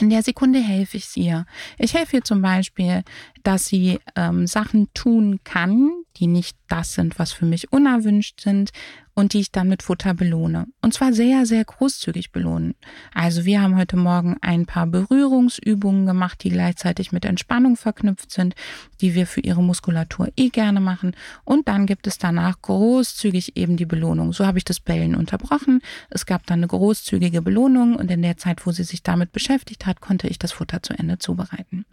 in 0.00 0.08
der 0.08 0.22
Sekunde 0.22 0.58
helfe 0.58 0.96
ich 0.96 1.16
ihr. 1.16 1.44
Ich 1.78 1.94
helfe 1.94 2.16
ihr 2.16 2.24
zum 2.24 2.40
Beispiel, 2.40 3.02
dass 3.42 3.66
sie 3.66 3.98
ähm, 4.16 4.46
Sachen 4.46 4.92
tun 4.94 5.40
kann, 5.44 5.90
die 6.16 6.26
nicht 6.26 6.56
das 6.68 6.94
sind, 6.94 7.18
was 7.18 7.32
für 7.32 7.46
mich 7.46 7.72
unerwünscht 7.72 8.40
sind 8.40 8.70
und 9.14 9.32
die 9.32 9.40
ich 9.40 9.52
dann 9.52 9.68
mit 9.68 9.82
Futter 9.82 10.14
belohne. 10.14 10.66
Und 10.80 10.94
zwar 10.94 11.12
sehr, 11.12 11.44
sehr 11.46 11.64
großzügig 11.64 12.32
belohnen. 12.32 12.74
Also 13.14 13.44
wir 13.44 13.60
haben 13.60 13.76
heute 13.76 13.96
Morgen 13.96 14.36
ein 14.40 14.66
paar 14.66 14.86
Berührungsübungen 14.86 16.06
gemacht, 16.06 16.42
die 16.44 16.50
gleichzeitig 16.50 17.12
mit 17.12 17.24
Entspannung 17.24 17.76
verknüpft 17.76 18.30
sind, 18.30 18.54
die 19.00 19.14
wir 19.14 19.26
für 19.26 19.40
ihre 19.40 19.62
Muskulatur 19.62 20.28
eh 20.36 20.48
gerne 20.48 20.80
machen. 20.80 21.14
Und 21.44 21.68
dann 21.68 21.86
gibt 21.86 22.06
es 22.06 22.18
danach 22.18 22.60
großzügig 22.62 23.56
eben 23.56 23.76
die 23.76 23.86
Belohnung. 23.86 24.32
So 24.32 24.46
habe 24.46 24.58
ich 24.58 24.64
das 24.64 24.80
Bellen 24.80 25.14
unterbrochen. 25.14 25.82
Es 26.08 26.24
gab 26.26 26.46
dann 26.46 26.60
eine 26.60 26.68
großzügige 26.68 27.42
Belohnung 27.42 27.96
und 27.96 28.10
in 28.10 28.22
der 28.22 28.36
Zeit, 28.36 28.66
wo 28.66 28.72
sie 28.72 28.84
sich 28.84 29.02
damit 29.02 29.32
beschäftigt 29.32 29.86
hat, 29.86 30.00
konnte 30.00 30.28
ich 30.28 30.38
das 30.38 30.52
Futter 30.52 30.82
zu 30.82 30.94
Ende 30.94 31.18
zubereiten. 31.18 31.84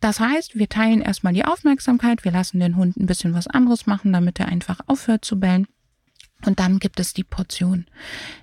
Das 0.00 0.20
heißt, 0.20 0.56
wir 0.56 0.68
teilen 0.68 1.00
erstmal 1.00 1.32
die 1.32 1.44
Aufmerksamkeit, 1.44 2.24
wir 2.24 2.32
lassen 2.32 2.60
den 2.60 2.76
Hund 2.76 2.96
ein 2.96 3.06
bisschen 3.06 3.34
was 3.34 3.48
anderes 3.48 3.86
machen, 3.86 4.12
damit 4.12 4.38
er 4.38 4.46
einfach 4.48 4.80
aufhört 4.86 5.24
zu 5.24 5.40
bellen. 5.40 5.66
Und 6.46 6.60
dann 6.60 6.78
gibt 6.78 7.00
es 7.00 7.14
die 7.14 7.24
Portion. 7.24 7.86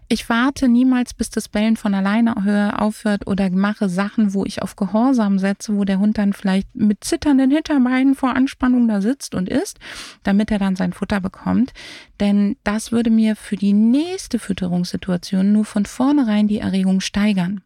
Ich 0.10 0.28
warte 0.28 0.68
niemals, 0.68 1.14
bis 1.14 1.30
das 1.30 1.48
Bellen 1.48 1.78
von 1.78 1.94
alleine 1.94 2.78
aufhört 2.78 3.26
oder 3.26 3.50
mache 3.50 3.88
Sachen, 3.88 4.34
wo 4.34 4.44
ich 4.44 4.62
auf 4.62 4.76
Gehorsam 4.76 5.40
setze, 5.40 5.78
wo 5.78 5.86
der 5.86 6.00
Hund 6.00 6.18
dann 6.18 6.34
vielleicht 6.34 6.76
mit 6.76 7.06
zitternden 7.06 7.52
Hinterbeinen 7.52 8.14
vor 8.14 8.36
Anspannung 8.36 8.90
da 8.90 9.00
sitzt 9.00 9.34
und 9.34 9.48
isst, 9.48 9.80
damit 10.24 10.52
er 10.52 10.60
dann 10.60 10.76
sein 10.76 10.92
Futter 10.92 11.22
bekommt. 11.22 11.72
Denn 12.20 12.58
das 12.66 12.92
würde 12.92 13.10
mir 13.10 13.38
für 13.38 13.56
die 13.56 13.74
nächste 13.74 14.40
Fütterungssituation 14.40 15.54
nur 15.54 15.64
von 15.64 15.86
vornherein 15.86 16.50
die 16.50 16.60
Erregung 16.60 17.00
steigern. 17.00 17.62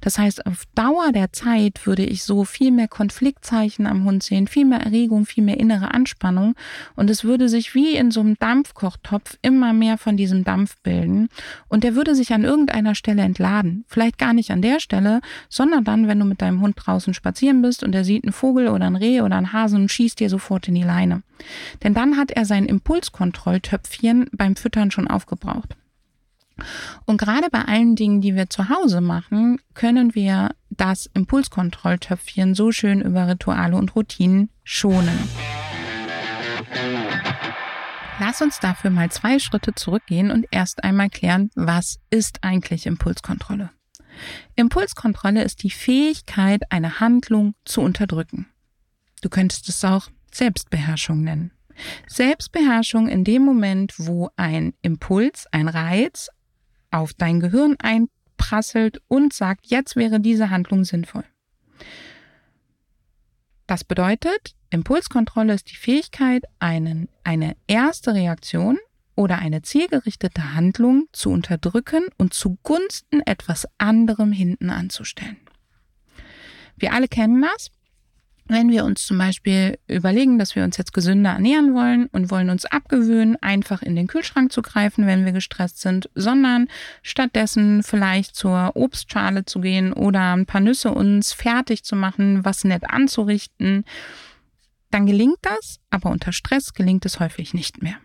Das 0.00 0.18
heißt, 0.18 0.46
auf 0.46 0.64
Dauer 0.74 1.12
der 1.12 1.32
Zeit 1.32 1.86
würde 1.86 2.04
ich 2.04 2.24
so 2.24 2.44
viel 2.44 2.70
mehr 2.70 2.88
Konfliktzeichen 2.88 3.86
am 3.86 4.04
Hund 4.04 4.22
sehen, 4.22 4.46
viel 4.46 4.64
mehr 4.64 4.80
Erregung, 4.80 5.26
viel 5.26 5.44
mehr 5.44 5.58
innere 5.58 5.92
Anspannung 5.92 6.54
und 6.96 7.10
es 7.10 7.24
würde 7.24 7.48
sich 7.48 7.74
wie 7.74 7.96
in 7.96 8.10
so 8.10 8.20
einem 8.20 8.36
Dampfkochtopf 8.38 9.38
immer 9.42 9.72
mehr 9.72 9.98
von 9.98 10.16
diesem 10.16 10.44
Dampf 10.44 10.76
bilden 10.82 11.28
und 11.68 11.84
der 11.84 11.94
würde 11.94 12.14
sich 12.14 12.32
an 12.32 12.44
irgendeiner 12.44 12.94
Stelle 12.94 13.22
entladen. 13.22 13.84
Vielleicht 13.88 14.18
gar 14.18 14.32
nicht 14.32 14.50
an 14.50 14.62
der 14.62 14.80
Stelle, 14.80 15.20
sondern 15.48 15.84
dann, 15.84 16.08
wenn 16.08 16.18
du 16.18 16.24
mit 16.24 16.42
deinem 16.42 16.60
Hund 16.60 16.76
draußen 16.78 17.14
spazieren 17.14 17.62
bist 17.62 17.82
und 17.82 17.94
er 17.94 18.04
sieht 18.04 18.24
einen 18.24 18.32
Vogel 18.32 18.68
oder 18.68 18.86
ein 18.86 18.96
Reh 18.96 19.20
oder 19.20 19.36
einen 19.36 19.52
Hasen 19.52 19.82
und 19.82 19.90
schießt 19.90 20.20
dir 20.20 20.30
sofort 20.30 20.68
in 20.68 20.74
die 20.74 20.82
Leine. 20.82 21.22
Denn 21.82 21.94
dann 21.94 22.16
hat 22.16 22.30
er 22.30 22.44
sein 22.44 22.66
Impulskontrolltöpfchen 22.66 24.30
beim 24.32 24.56
Füttern 24.56 24.90
schon 24.90 25.08
aufgebraucht. 25.08 25.76
Und 27.04 27.18
gerade 27.18 27.48
bei 27.50 27.62
allen 27.62 27.96
Dingen, 27.96 28.20
die 28.20 28.34
wir 28.34 28.48
zu 28.48 28.68
Hause 28.68 29.00
machen, 29.00 29.60
können 29.74 30.14
wir 30.14 30.54
das 30.70 31.06
Impulskontrolltöpfchen 31.14 32.54
so 32.54 32.72
schön 32.72 33.00
über 33.00 33.28
Rituale 33.28 33.76
und 33.76 33.94
Routinen 33.96 34.50
schonen. 34.62 35.18
Lass 38.20 38.40
uns 38.40 38.60
dafür 38.60 38.90
mal 38.90 39.10
zwei 39.10 39.38
Schritte 39.38 39.74
zurückgehen 39.74 40.30
und 40.30 40.46
erst 40.50 40.84
einmal 40.84 41.10
klären, 41.10 41.50
was 41.56 41.98
ist 42.10 42.44
eigentlich 42.44 42.86
Impulskontrolle? 42.86 43.70
Impulskontrolle 44.54 45.42
ist 45.42 45.64
die 45.64 45.70
Fähigkeit, 45.70 46.62
eine 46.70 47.00
Handlung 47.00 47.54
zu 47.64 47.80
unterdrücken. 47.80 48.46
Du 49.20 49.28
könntest 49.28 49.68
es 49.68 49.84
auch 49.84 50.08
Selbstbeherrschung 50.30 51.22
nennen. 51.22 51.50
Selbstbeherrschung 52.06 53.08
in 53.08 53.24
dem 53.24 53.42
Moment, 53.42 53.94
wo 53.98 54.30
ein 54.36 54.74
Impuls, 54.82 55.46
ein 55.50 55.68
Reiz 55.68 56.28
auf 56.94 57.12
dein 57.12 57.40
Gehirn 57.40 57.76
einprasselt 57.80 59.02
und 59.08 59.32
sagt, 59.32 59.66
jetzt 59.66 59.96
wäre 59.96 60.20
diese 60.20 60.50
Handlung 60.50 60.84
sinnvoll. 60.84 61.24
Das 63.66 63.82
bedeutet, 63.82 64.54
Impulskontrolle 64.70 65.54
ist 65.54 65.70
die 65.70 65.76
Fähigkeit, 65.76 66.44
einen, 66.58 67.08
eine 67.24 67.56
erste 67.66 68.14
Reaktion 68.14 68.78
oder 69.16 69.38
eine 69.38 69.62
zielgerichtete 69.62 70.54
Handlung 70.54 71.06
zu 71.12 71.30
unterdrücken 71.30 72.04
und 72.16 72.34
zugunsten 72.34 73.20
etwas 73.22 73.66
anderem 73.78 74.32
hinten 74.32 74.70
anzustellen. 74.70 75.38
Wir 76.76 76.92
alle 76.92 77.08
kennen 77.08 77.42
das. 77.42 77.70
Wenn 78.46 78.70
wir 78.70 78.84
uns 78.84 79.06
zum 79.06 79.16
Beispiel 79.16 79.78
überlegen, 79.88 80.38
dass 80.38 80.54
wir 80.54 80.64
uns 80.64 80.76
jetzt 80.76 80.92
gesünder 80.92 81.30
ernähren 81.30 81.74
wollen 81.74 82.06
und 82.12 82.30
wollen 82.30 82.50
uns 82.50 82.66
abgewöhnen, 82.66 83.36
einfach 83.42 83.80
in 83.80 83.96
den 83.96 84.06
Kühlschrank 84.06 84.52
zu 84.52 84.60
greifen, 84.60 85.06
wenn 85.06 85.24
wir 85.24 85.32
gestresst 85.32 85.80
sind, 85.80 86.10
sondern 86.14 86.68
stattdessen 87.02 87.82
vielleicht 87.82 88.36
zur 88.36 88.72
Obstschale 88.76 89.46
zu 89.46 89.60
gehen 89.60 89.94
oder 89.94 90.34
ein 90.34 90.44
paar 90.44 90.60
Nüsse 90.60 90.90
uns 90.90 91.32
fertig 91.32 91.84
zu 91.84 91.96
machen, 91.96 92.44
was 92.44 92.64
nett 92.64 92.84
anzurichten, 92.84 93.84
dann 94.90 95.06
gelingt 95.06 95.38
das, 95.40 95.80
aber 95.88 96.10
unter 96.10 96.32
Stress 96.32 96.74
gelingt 96.74 97.06
es 97.06 97.20
häufig 97.20 97.54
nicht 97.54 97.82
mehr. 97.82 97.96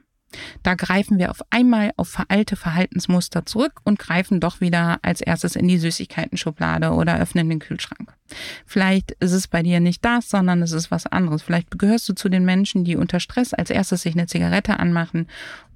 Da 0.63 0.75
greifen 0.75 1.17
wir 1.17 1.31
auf 1.31 1.41
einmal 1.49 1.91
auf 1.97 2.09
veralte 2.09 2.55
Verhaltensmuster 2.55 3.45
zurück 3.45 3.81
und 3.83 3.99
greifen 3.99 4.39
doch 4.39 4.61
wieder 4.61 4.99
als 5.01 5.21
erstes 5.21 5.55
in 5.55 5.67
die 5.67 5.79
Süßigkeiten-Schublade 5.79 6.91
oder 6.91 7.19
öffnen 7.19 7.49
den 7.49 7.59
Kühlschrank. 7.59 8.13
Vielleicht 8.65 9.11
ist 9.13 9.31
es 9.31 9.47
bei 9.47 9.63
dir 9.63 9.79
nicht 9.79 10.05
das, 10.05 10.29
sondern 10.29 10.61
es 10.61 10.71
ist 10.71 10.91
was 10.91 11.07
anderes. 11.07 11.41
Vielleicht 11.41 11.77
gehörst 11.79 12.07
du 12.09 12.13
zu 12.13 12.29
den 12.29 12.45
Menschen, 12.45 12.83
die 12.83 12.95
unter 12.95 13.19
Stress 13.19 13.53
als 13.53 13.69
erstes 13.69 14.03
sich 14.03 14.13
eine 14.13 14.27
Zigarette 14.27 14.79
anmachen 14.79 15.27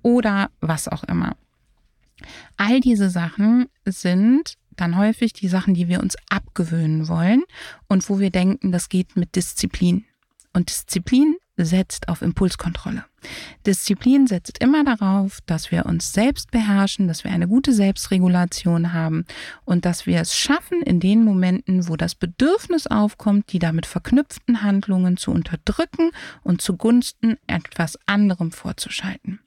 oder 0.02 0.50
was 0.62 0.88
auch 0.88 1.04
immer. 1.04 1.36
All 2.58 2.80
diese 2.80 3.10
Sachen 3.10 3.68
sind 3.86 4.56
dann 4.76 4.98
häufig 4.98 5.34
die 5.34 5.48
Sachen, 5.48 5.74
die 5.74 5.88
wir 5.88 6.00
uns 6.00 6.16
abgewöhnen 6.30 7.08
wollen 7.08 7.44
und 7.88 8.10
wo 8.10 8.20
wir 8.20 8.30
denken, 8.30 8.72
das 8.72 8.90
geht 8.90 9.16
mit 9.16 9.36
Disziplin. 9.36 10.06
Und 10.54 10.70
Disziplin 10.70 11.36
setzt 11.58 12.10
auf 12.10 12.22
Impulskontrolle. 12.22 13.06
Disziplin 13.66 14.28
setzt 14.28 14.58
immer 14.58 14.84
darauf, 14.84 15.40
dass 15.46 15.72
wir 15.72 15.86
uns 15.86 16.12
selbst 16.12 16.52
beherrschen, 16.52 17.08
dass 17.08 17.24
wir 17.24 17.32
eine 17.32 17.48
gute 17.48 17.74
Selbstregulation 17.74 18.94
haben 18.94 19.26
und 19.64 19.86
dass 19.86 20.06
wir 20.06 20.20
es 20.20 20.36
schaffen, 20.36 20.82
in 20.82 21.00
den 21.00 21.24
Momenten, 21.24 21.88
wo 21.88 21.96
das 21.96 22.16
Bedürfnis 22.16 22.88
aufkommt, 22.88 23.52
die 23.54 23.60
damit 23.60 23.86
verknüpften 23.86 24.64
Handlungen 24.64 25.18
zu 25.18 25.32
unterdrücken 25.32 26.12
und 26.44 26.62
zugunsten 26.62 27.38
etwas 27.48 27.98
anderem 28.08 28.52
vorzuschalten. 28.52 29.40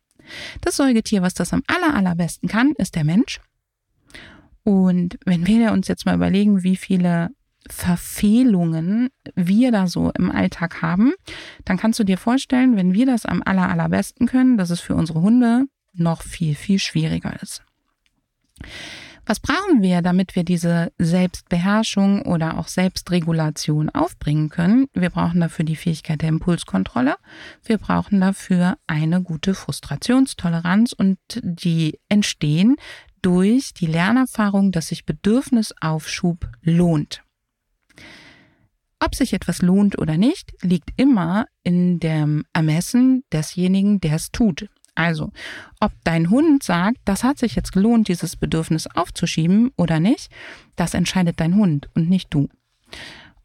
Das 0.60 0.76
Säugetier, 0.76 1.22
was 1.22 1.34
das 1.34 1.52
am 1.52 1.62
aller, 1.66 1.94
allerbesten 1.94 2.48
kann, 2.48 2.72
ist 2.78 2.94
der 2.94 3.04
Mensch. 3.04 3.40
Und 4.64 5.18
wenn 5.24 5.46
wir 5.46 5.72
uns 5.72 5.86
jetzt 5.86 6.06
mal 6.06 6.16
überlegen, 6.16 6.64
wie 6.64 6.76
viele 6.76 7.30
Verfehlungen 7.68 9.10
wir 9.34 9.72
da 9.72 9.86
so 9.86 10.10
im 10.10 10.30
Alltag 10.30 10.82
haben, 10.82 11.12
dann 11.64 11.76
kannst 11.76 11.98
du 11.98 12.04
dir 12.04 12.18
vorstellen, 12.18 12.76
wenn 12.76 12.94
wir 12.94 13.06
das 13.06 13.26
am 13.26 13.42
aller, 13.44 13.68
allerbesten 13.68 14.26
können, 14.26 14.56
dass 14.56 14.70
es 14.70 14.80
für 14.80 14.94
unsere 14.94 15.20
Hunde 15.20 15.66
noch 15.94 16.22
viel, 16.22 16.54
viel 16.54 16.78
schwieriger 16.78 17.40
ist. 17.42 17.62
Was 19.28 19.40
brauchen 19.40 19.82
wir, 19.82 20.02
damit 20.02 20.36
wir 20.36 20.44
diese 20.44 20.92
Selbstbeherrschung 20.98 22.22
oder 22.22 22.58
auch 22.58 22.68
Selbstregulation 22.68 23.90
aufbringen 23.90 24.50
können? 24.50 24.86
Wir 24.94 25.10
brauchen 25.10 25.40
dafür 25.40 25.64
die 25.64 25.74
Fähigkeit 25.74 26.22
der 26.22 26.28
Impulskontrolle. 26.28 27.16
Wir 27.64 27.78
brauchen 27.78 28.20
dafür 28.20 28.78
eine 28.86 29.22
gute 29.22 29.54
Frustrationstoleranz 29.54 30.92
und 30.92 31.18
die 31.42 31.98
entstehen 32.08 32.76
durch 33.20 33.74
die 33.74 33.86
Lernerfahrung, 33.86 34.70
dass 34.70 34.88
sich 34.88 35.04
Bedürfnisaufschub 35.04 36.48
lohnt. 36.62 37.25
Ob 38.98 39.14
sich 39.14 39.32
etwas 39.32 39.60
lohnt 39.60 39.98
oder 39.98 40.16
nicht, 40.16 40.52
liegt 40.62 40.90
immer 40.96 41.46
in 41.62 42.00
dem 42.00 42.44
Ermessen 42.52 43.24
desjenigen, 43.32 44.00
der 44.00 44.14
es 44.14 44.30
tut. 44.30 44.68
Also, 44.94 45.30
ob 45.78 45.92
dein 46.04 46.30
Hund 46.30 46.62
sagt, 46.62 46.98
das 47.04 47.22
hat 47.22 47.38
sich 47.38 47.54
jetzt 47.54 47.72
gelohnt, 47.72 48.08
dieses 48.08 48.36
Bedürfnis 48.36 48.86
aufzuschieben 48.86 49.70
oder 49.76 50.00
nicht, 50.00 50.30
das 50.74 50.94
entscheidet 50.94 51.38
dein 51.38 51.54
Hund 51.54 51.90
und 51.94 52.08
nicht 52.08 52.32
du. 52.32 52.48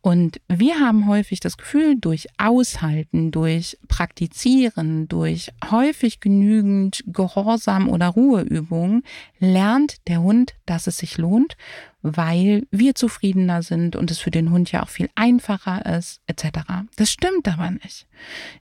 Und 0.02 0.42
wir 0.48 0.80
haben 0.80 1.08
häufig 1.08 1.42
das 1.42 1.58
Gefühl, 1.58 1.96
durch 1.96 2.28
Aushalten, 2.40 3.30
durch 3.30 3.78
Praktizieren, 3.88 5.08
durch 5.08 5.52
häufig 5.70 6.20
genügend 6.20 7.04
Gehorsam 7.06 7.88
oder 7.88 8.08
Ruheübungen 8.08 9.04
lernt 9.38 10.08
der 10.08 10.22
Hund, 10.24 10.56
dass 10.66 10.88
es 10.88 10.98
sich 10.98 11.20
lohnt, 11.20 11.56
weil 12.02 12.66
wir 12.72 12.96
zufriedener 12.96 13.62
sind 13.62 13.96
und 13.96 14.10
es 14.10 14.18
für 14.18 14.32
den 14.32 14.50
Hund 14.50 14.72
ja 14.72 14.82
auch 14.82 14.90
viel 14.90 15.10
einfacher 15.14 15.86
ist, 15.86 16.22
etc. 16.26 16.62
Das 16.96 17.12
stimmt 17.12 17.48
aber 17.48 17.70
nicht. 17.70 18.08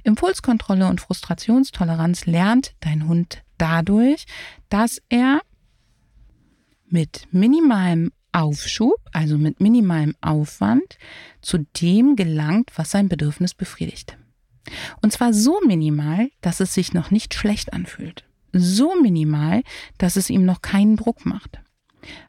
Impulskontrolle 0.02 0.88
und 0.88 1.00
Frustrationstoleranz 1.00 2.26
lernt 2.26 2.74
dein 2.80 3.08
Hund 3.08 3.42
dadurch, 3.56 4.26
dass 4.68 5.00
er 5.08 5.40
mit 6.90 7.28
minimalem 7.30 8.12
Aufschub, 8.32 8.96
also 9.12 9.38
mit 9.38 9.60
minimalem 9.60 10.14
Aufwand, 10.20 10.98
zu 11.40 11.58
dem 11.80 12.16
gelangt, 12.16 12.70
was 12.76 12.90
sein 12.90 13.08
Bedürfnis 13.08 13.54
befriedigt. 13.54 14.16
Und 15.02 15.12
zwar 15.12 15.32
so 15.32 15.58
minimal, 15.66 16.30
dass 16.40 16.60
es 16.60 16.74
sich 16.74 16.92
noch 16.92 17.10
nicht 17.10 17.34
schlecht 17.34 17.72
anfühlt. 17.72 18.24
So 18.52 18.94
minimal, 19.00 19.62
dass 19.98 20.16
es 20.16 20.30
ihm 20.30 20.44
noch 20.44 20.62
keinen 20.62 20.96
Druck 20.96 21.24
macht. 21.24 21.60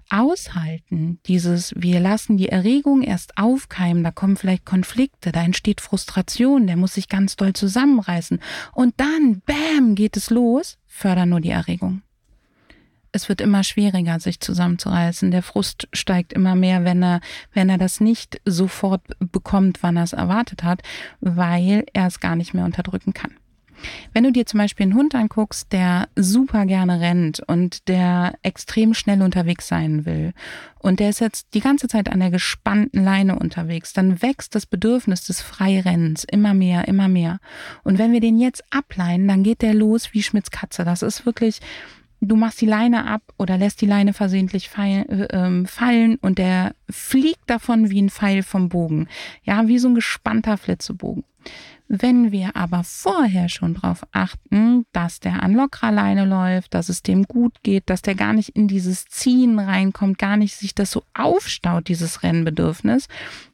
Aushalten, 0.09 1.19
dieses, 1.25 1.73
wir 1.77 2.01
lassen 2.01 2.35
die 2.35 2.49
Erregung 2.49 3.01
erst 3.01 3.37
aufkeimen, 3.37 4.03
da 4.03 4.11
kommen 4.11 4.35
vielleicht 4.35 4.65
Konflikte, 4.65 5.31
da 5.31 5.41
entsteht 5.41 5.79
Frustration, 5.79 6.67
der 6.67 6.75
muss 6.75 6.95
sich 6.95 7.07
ganz 7.07 7.37
doll 7.37 7.53
zusammenreißen 7.53 8.41
und 8.73 8.93
dann, 8.97 9.41
bam, 9.45 9.95
geht 9.95 10.17
es 10.17 10.29
los, 10.29 10.77
fördern 10.85 11.29
nur 11.29 11.39
die 11.39 11.51
Erregung 11.51 12.01
es 13.11 13.29
wird 13.29 13.41
immer 13.41 13.63
schwieriger, 13.63 14.19
sich 14.19 14.39
zusammenzureißen. 14.39 15.31
Der 15.31 15.43
Frust 15.43 15.87
steigt 15.93 16.33
immer 16.33 16.55
mehr, 16.55 16.83
wenn 16.85 17.03
er, 17.03 17.21
wenn 17.53 17.69
er 17.69 17.77
das 17.77 17.99
nicht 17.99 18.41
sofort 18.45 19.01
bekommt, 19.19 19.83
wann 19.83 19.97
er 19.97 20.03
es 20.03 20.13
erwartet 20.13 20.63
hat, 20.63 20.81
weil 21.19 21.85
er 21.93 22.07
es 22.07 22.19
gar 22.19 22.35
nicht 22.35 22.53
mehr 22.53 22.65
unterdrücken 22.65 23.13
kann. 23.13 23.35
Wenn 24.13 24.23
du 24.23 24.31
dir 24.31 24.45
zum 24.45 24.59
Beispiel 24.59 24.85
einen 24.85 24.95
Hund 24.95 25.15
anguckst, 25.15 25.71
der 25.71 26.07
super 26.15 26.65
gerne 26.65 26.99
rennt 26.99 27.39
und 27.39 27.87
der 27.87 28.35
extrem 28.43 28.93
schnell 28.93 29.21
unterwegs 29.21 29.67
sein 29.67 30.05
will 30.05 30.33
und 30.79 30.99
der 30.99 31.09
ist 31.09 31.19
jetzt 31.19 31.53
die 31.53 31.61
ganze 31.61 31.87
Zeit 31.87 32.09
an 32.11 32.19
der 32.19 32.29
gespannten 32.29 33.03
Leine 33.03 33.39
unterwegs, 33.39 33.93
dann 33.93 34.21
wächst 34.21 34.55
das 34.55 34.65
Bedürfnis 34.65 35.23
des 35.23 35.41
Freirennens 35.41 36.23
immer 36.25 36.53
mehr, 36.53 36.87
immer 36.87 37.07
mehr. 37.07 37.39
Und 37.83 37.97
wenn 37.97 38.13
wir 38.13 38.19
den 38.19 38.39
jetzt 38.39 38.63
ableinen, 38.69 39.27
dann 39.27 39.43
geht 39.43 39.61
der 39.61 39.73
los 39.73 40.13
wie 40.13 40.23
Schmitz 40.23 40.51
Katze. 40.51 40.83
Das 40.83 41.01
ist 41.01 41.25
wirklich, 41.25 41.59
du 42.21 42.35
machst 42.35 42.61
die 42.61 42.67
Leine 42.67 43.07
ab 43.07 43.21
oder 43.37 43.57
lässt 43.57 43.81
die 43.81 43.87
Leine 43.87 44.13
versehentlich 44.13 44.69
fallen, 44.69 45.09
äh, 45.09 45.67
fallen 45.67 46.15
und 46.21 46.37
der 46.37 46.75
fliegt 46.89 47.49
davon 47.49 47.89
wie 47.89 48.01
ein 48.01 48.09
Pfeil 48.09 48.43
vom 48.43 48.69
Bogen. 48.69 49.07
Ja, 49.43 49.67
wie 49.67 49.79
so 49.79 49.89
ein 49.89 49.95
gespannter 49.95 50.57
Flitzebogen. 50.57 51.23
Wenn 51.93 52.31
wir 52.31 52.55
aber 52.55 52.83
vorher 52.85 53.49
schon 53.49 53.73
darauf 53.73 54.03
achten, 54.13 54.85
dass 54.93 55.19
der 55.19 55.43
an 55.43 55.53
lockerer 55.53 55.91
Leine 55.91 56.23
läuft, 56.23 56.73
dass 56.73 56.87
es 56.87 57.03
dem 57.03 57.25
gut 57.25 57.63
geht, 57.63 57.89
dass 57.89 58.01
der 58.01 58.15
gar 58.15 58.31
nicht 58.31 58.49
in 58.49 58.69
dieses 58.69 59.05
Ziehen 59.05 59.59
reinkommt, 59.59 60.17
gar 60.17 60.37
nicht 60.37 60.55
sich 60.55 60.73
das 60.73 60.91
so 60.91 61.03
aufstaut, 61.13 61.89
dieses 61.89 62.23
Rennbedürfnis, 62.23 63.09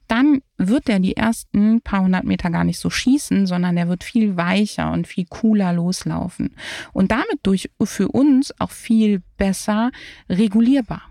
dann 0.07 0.41
wird 0.57 0.89
er 0.89 0.99
die 0.99 1.17
ersten 1.17 1.81
paar 1.81 2.01
hundert 2.03 2.23
Meter 2.23 2.49
gar 2.49 2.63
nicht 2.63 2.79
so 2.79 2.89
schießen, 2.89 3.45
sondern 3.45 3.77
er 3.77 3.87
wird 3.89 4.03
viel 4.03 4.37
weicher 4.37 4.91
und 4.91 5.07
viel 5.07 5.25
cooler 5.29 5.73
loslaufen. 5.73 6.55
Und 6.93 7.11
damit 7.11 7.39
durch 7.43 7.69
für 7.83 8.07
uns 8.09 8.53
auch 8.59 8.71
viel 8.71 9.21
besser 9.37 9.91
regulierbar. 10.29 11.01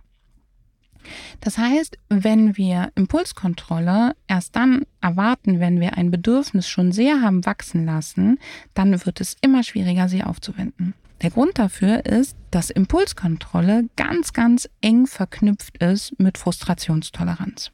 Das 1.41 1.57
heißt, 1.57 1.99
wenn 2.09 2.57
wir 2.57 2.91
Impulskontrolle 2.97 4.17
erst 4.27 4.57
dann 4.57 4.83
erwarten, 5.01 5.61
wenn 5.61 5.79
wir 5.81 5.97
ein 5.97 6.11
Bedürfnis 6.11 6.69
schon 6.69 6.91
sehr 6.91 7.23
haben 7.23 7.47
wachsen 7.47 7.85
lassen, 7.85 8.41
dann 8.75 9.05
wird 9.07 9.21
es 9.21 9.37
immer 9.41 9.63
schwieriger, 9.63 10.09
sie 10.09 10.25
aufzuwenden. 10.25 10.95
Der 11.23 11.31
Grund 11.31 11.59
dafür 11.59 12.05
ist, 12.05 12.37
dass 12.51 12.71
Impulskontrolle 12.71 13.89
ganz, 13.97 14.33
ganz 14.33 14.69
eng 14.81 15.07
verknüpft 15.07 15.79
ist 15.79 16.19
mit 16.19 16.39
Frustrationstoleranz 16.39 17.71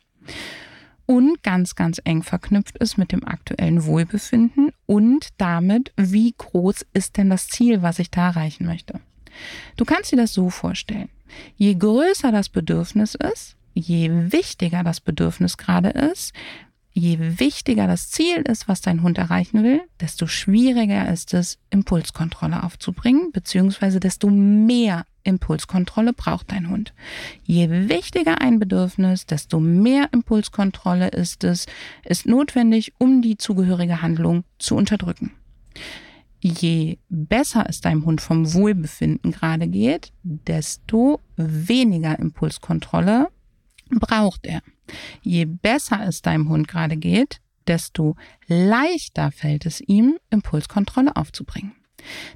und 1.07 1.43
ganz, 1.43 1.75
ganz 1.75 2.01
eng 2.05 2.23
verknüpft 2.23 2.79
ist 2.79 2.99
mit 2.99 3.13
dem 3.13 3.27
aktuellen 3.27 3.85
Wohlbefinden 3.85 4.71
und 4.87 5.29
damit, 5.39 5.93
wie 5.97 6.35
groß 6.37 6.87
ist 6.93 7.17
denn 7.17 7.31
das 7.31 7.49
Ziel, 7.49 7.83
was 7.83 7.99
ich 7.99 8.11
da 8.11 8.29
erreichen 8.29 8.67
möchte. 8.67 9.01
Du 9.77 9.85
kannst 9.85 10.13
dir 10.13 10.17
das 10.17 10.33
so 10.33 10.51
vorstellen. 10.51 11.09
Je 11.57 11.75
größer 11.75 12.31
das 12.31 12.49
Bedürfnis 12.49 13.15
ist, 13.15 13.57
je 13.75 14.11
wichtiger 14.33 14.83
das 14.85 15.01
Bedürfnis 15.01 15.57
gerade 15.57 15.89
ist, 15.89 16.33
je 16.93 17.39
wichtiger 17.39 17.87
das 17.87 18.11
Ziel 18.11 18.43
ist, 18.43 18.69
was 18.69 18.81
dein 18.81 19.03
Hund 19.03 19.19
erreichen 19.19 19.63
will, 19.63 19.83
desto 20.01 20.27
schwieriger 20.27 21.11
ist 21.11 21.33
es, 21.35 21.59
Impulskontrolle 21.71 22.63
aufzubringen, 22.63 23.33
beziehungsweise 23.33 23.99
desto 23.99 24.29
mehr 24.29 25.07
Impulskontrolle 25.25 26.13
braucht 26.13 26.53
dein 26.53 26.69
Hund. 26.69 26.93
Je 27.45 27.89
wichtiger 27.89 28.41
ein 28.41 28.59
Bedürfnis, 28.59 29.27
desto 29.27 29.61
mehr 29.61 30.09
Impulskontrolle 30.13 31.09
ist 31.09 31.45
es, 31.45 31.67
ist 32.05 32.27
notwendig, 32.27 32.93
um 32.99 33.23
die 33.23 33.37
zugehörige 33.37 34.03
Handlung 34.03 34.45
zu 34.59 34.75
unterdrücken. 34.77 35.33
Je 36.41 36.99
besser 37.09 37.67
es 37.69 37.81
deinem 37.81 38.05
Hund 38.05 38.21
vom 38.21 38.53
Wohlbefinden 38.53 39.31
gerade 39.31 39.69
geht, 39.69 40.13
desto 40.25 41.21
weniger 41.37 42.19
Impulskontrolle 42.19 43.29
braucht 43.91 44.47
er. 44.47 44.61
Je 45.23 45.45
besser 45.45 46.07
es 46.07 46.23
deinem 46.23 46.49
Hund 46.49 46.69
gerade 46.69 46.97
geht, 46.97 47.41
desto 47.67 48.17
leichter 48.47 49.31
fällt 49.31 49.67
es 49.67 49.81
ihm, 49.81 50.19
Impulskontrolle 50.31 51.17
aufzubringen. 51.17 51.73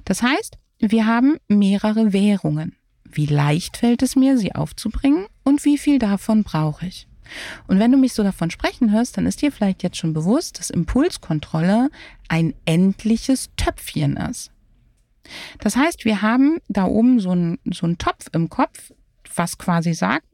Das 0.05 0.21
heißt, 0.21 0.57
wir 0.79 1.05
haben 1.05 1.37
mehrere 1.47 2.13
Währungen. 2.13 2.75
Wie 3.03 3.25
leicht 3.25 3.77
fällt 3.77 4.01
es 4.03 4.15
mir, 4.15 4.37
sie 4.37 4.53
aufzubringen 4.53 5.27
und 5.43 5.63
wie 5.65 5.77
viel 5.77 5.99
davon 5.99 6.43
brauche 6.43 6.85
ich? 6.85 7.07
Und 7.67 7.79
wenn 7.79 7.91
du 7.91 7.97
mich 7.97 8.13
so 8.13 8.23
davon 8.23 8.51
sprechen 8.51 8.91
hörst, 8.91 9.17
dann 9.17 9.25
ist 9.25 9.41
dir 9.41 9.51
vielleicht 9.51 9.83
jetzt 9.83 9.97
schon 9.97 10.13
bewusst, 10.13 10.59
dass 10.59 10.69
Impulskontrolle 10.69 11.89
ein 12.29 12.53
endliches 12.65 13.49
Töpfchen 13.57 14.15
ist. 14.17 14.51
Das 15.59 15.75
heißt, 15.75 16.05
wir 16.05 16.21
haben 16.21 16.59
da 16.69 16.85
oben 16.85 17.19
so 17.19 17.31
einen, 17.31 17.59
so 17.65 17.87
Topf 17.95 18.27
im 18.31 18.49
Kopf, 18.49 18.93
was 19.35 19.57
quasi 19.57 19.93
sagt, 19.93 20.25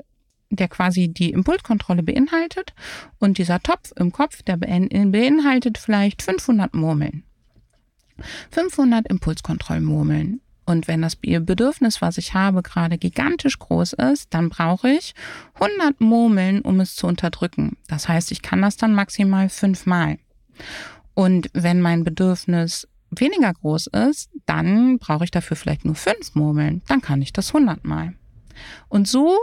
der 0.55 0.67
quasi 0.67 1.07
die 1.07 1.31
Impulskontrolle 1.31 2.03
beinhaltet. 2.03 2.73
Und 3.19 3.37
dieser 3.37 3.61
Topf 3.61 3.91
im 3.95 4.11
Kopf, 4.11 4.43
der 4.43 4.57
beinhaltet 4.57 5.77
vielleicht 5.77 6.21
500 6.21 6.73
Murmeln. 6.73 7.23
500 8.51 9.07
Impulskontrollmurmeln. 9.07 10.41
Und 10.65 10.87
wenn 10.87 11.01
das 11.01 11.17
Bedürfnis, 11.17 12.01
was 12.01 12.17
ich 12.17 12.33
habe, 12.33 12.61
gerade 12.61 12.97
gigantisch 12.97 13.59
groß 13.59 13.93
ist, 13.93 14.33
dann 14.33 14.49
brauche 14.49 14.89
ich 14.89 15.13
100 15.55 15.99
Murmeln, 15.99 16.61
um 16.61 16.79
es 16.79 16.95
zu 16.95 17.07
unterdrücken. 17.07 17.77
Das 17.87 18.07
heißt, 18.07 18.31
ich 18.31 18.41
kann 18.41 18.61
das 18.61 18.77
dann 18.77 18.95
maximal 18.95 19.49
fünfmal. 19.49 20.19
Und 21.13 21.49
wenn 21.53 21.81
mein 21.81 22.03
Bedürfnis 22.03 22.87
weniger 23.11 23.53
groß 23.53 23.87
ist, 23.87 24.29
dann 24.45 24.97
brauche 24.99 25.25
ich 25.25 25.31
dafür 25.31 25.57
vielleicht 25.57 25.85
nur 25.85 25.95
fünf 25.95 26.33
Murmeln. 26.33 26.81
Dann 26.87 27.01
kann 27.01 27.21
ich 27.21 27.33
das 27.33 27.53
100 27.53 27.83
Mal. 27.83 28.13
Und 28.87 29.07
so 29.07 29.37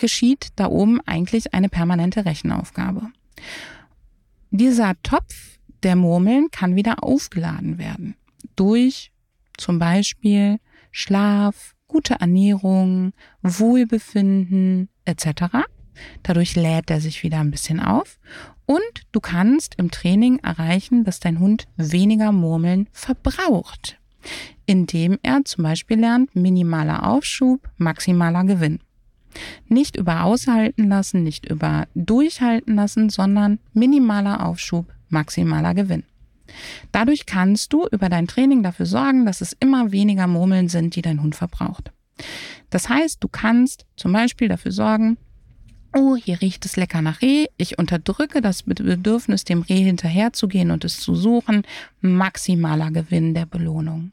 geschieht 0.00 0.48
da 0.56 0.66
oben 0.66 1.00
eigentlich 1.06 1.54
eine 1.54 1.68
permanente 1.68 2.24
Rechenaufgabe. 2.24 3.02
Dieser 4.50 5.00
Topf 5.04 5.58
der 5.84 5.94
Murmeln 5.94 6.48
kann 6.50 6.74
wieder 6.74 7.04
aufgeladen 7.04 7.78
werden 7.78 8.16
durch 8.56 9.12
zum 9.56 9.78
Beispiel 9.78 10.58
Schlaf, 10.90 11.74
gute 11.86 12.14
Ernährung, 12.14 13.12
Wohlbefinden 13.42 14.88
etc. 15.04 15.66
Dadurch 16.22 16.56
lädt 16.56 16.90
er 16.90 17.00
sich 17.00 17.22
wieder 17.22 17.40
ein 17.40 17.50
bisschen 17.50 17.80
auf 17.80 18.18
und 18.66 18.80
du 19.12 19.20
kannst 19.20 19.74
im 19.76 19.90
Training 19.90 20.38
erreichen, 20.38 21.04
dass 21.04 21.20
dein 21.20 21.38
Hund 21.38 21.66
weniger 21.76 22.32
Murmeln 22.32 22.88
verbraucht, 22.92 23.98
indem 24.66 25.18
er 25.22 25.44
zum 25.44 25.64
Beispiel 25.64 26.00
lernt, 26.00 26.34
minimaler 26.34 27.06
Aufschub, 27.06 27.68
maximaler 27.76 28.44
Gewinn. 28.44 28.80
Nicht 29.68 29.96
über 29.96 30.24
aushalten 30.24 30.88
lassen, 30.88 31.22
nicht 31.22 31.48
über 31.48 31.86
durchhalten 31.94 32.76
lassen, 32.76 33.10
sondern 33.10 33.58
minimaler 33.72 34.46
Aufschub, 34.46 34.86
maximaler 35.08 35.74
Gewinn. 35.74 36.04
Dadurch 36.92 37.26
kannst 37.26 37.72
du 37.72 37.86
über 37.90 38.08
dein 38.08 38.26
Training 38.26 38.62
dafür 38.62 38.86
sorgen, 38.86 39.24
dass 39.24 39.40
es 39.40 39.56
immer 39.60 39.92
weniger 39.92 40.26
Murmeln 40.26 40.68
sind, 40.68 40.96
die 40.96 41.02
dein 41.02 41.22
Hund 41.22 41.36
verbraucht. 41.36 41.92
Das 42.70 42.88
heißt, 42.88 43.22
du 43.22 43.28
kannst 43.28 43.86
zum 43.96 44.12
Beispiel 44.12 44.48
dafür 44.48 44.72
sorgen, 44.72 45.16
oh, 45.94 46.16
hier 46.16 46.40
riecht 46.40 46.64
es 46.66 46.76
lecker 46.76 47.02
nach 47.02 47.22
Reh, 47.22 47.46
ich 47.56 47.78
unterdrücke 47.78 48.40
das 48.40 48.62
Bedürfnis, 48.64 49.44
dem 49.44 49.62
Reh 49.62 49.82
hinterherzugehen 49.82 50.70
und 50.70 50.84
es 50.84 51.00
zu 51.00 51.14
suchen, 51.14 51.62
maximaler 52.00 52.90
Gewinn 52.90 53.34
der 53.34 53.46
Belohnung 53.46 54.12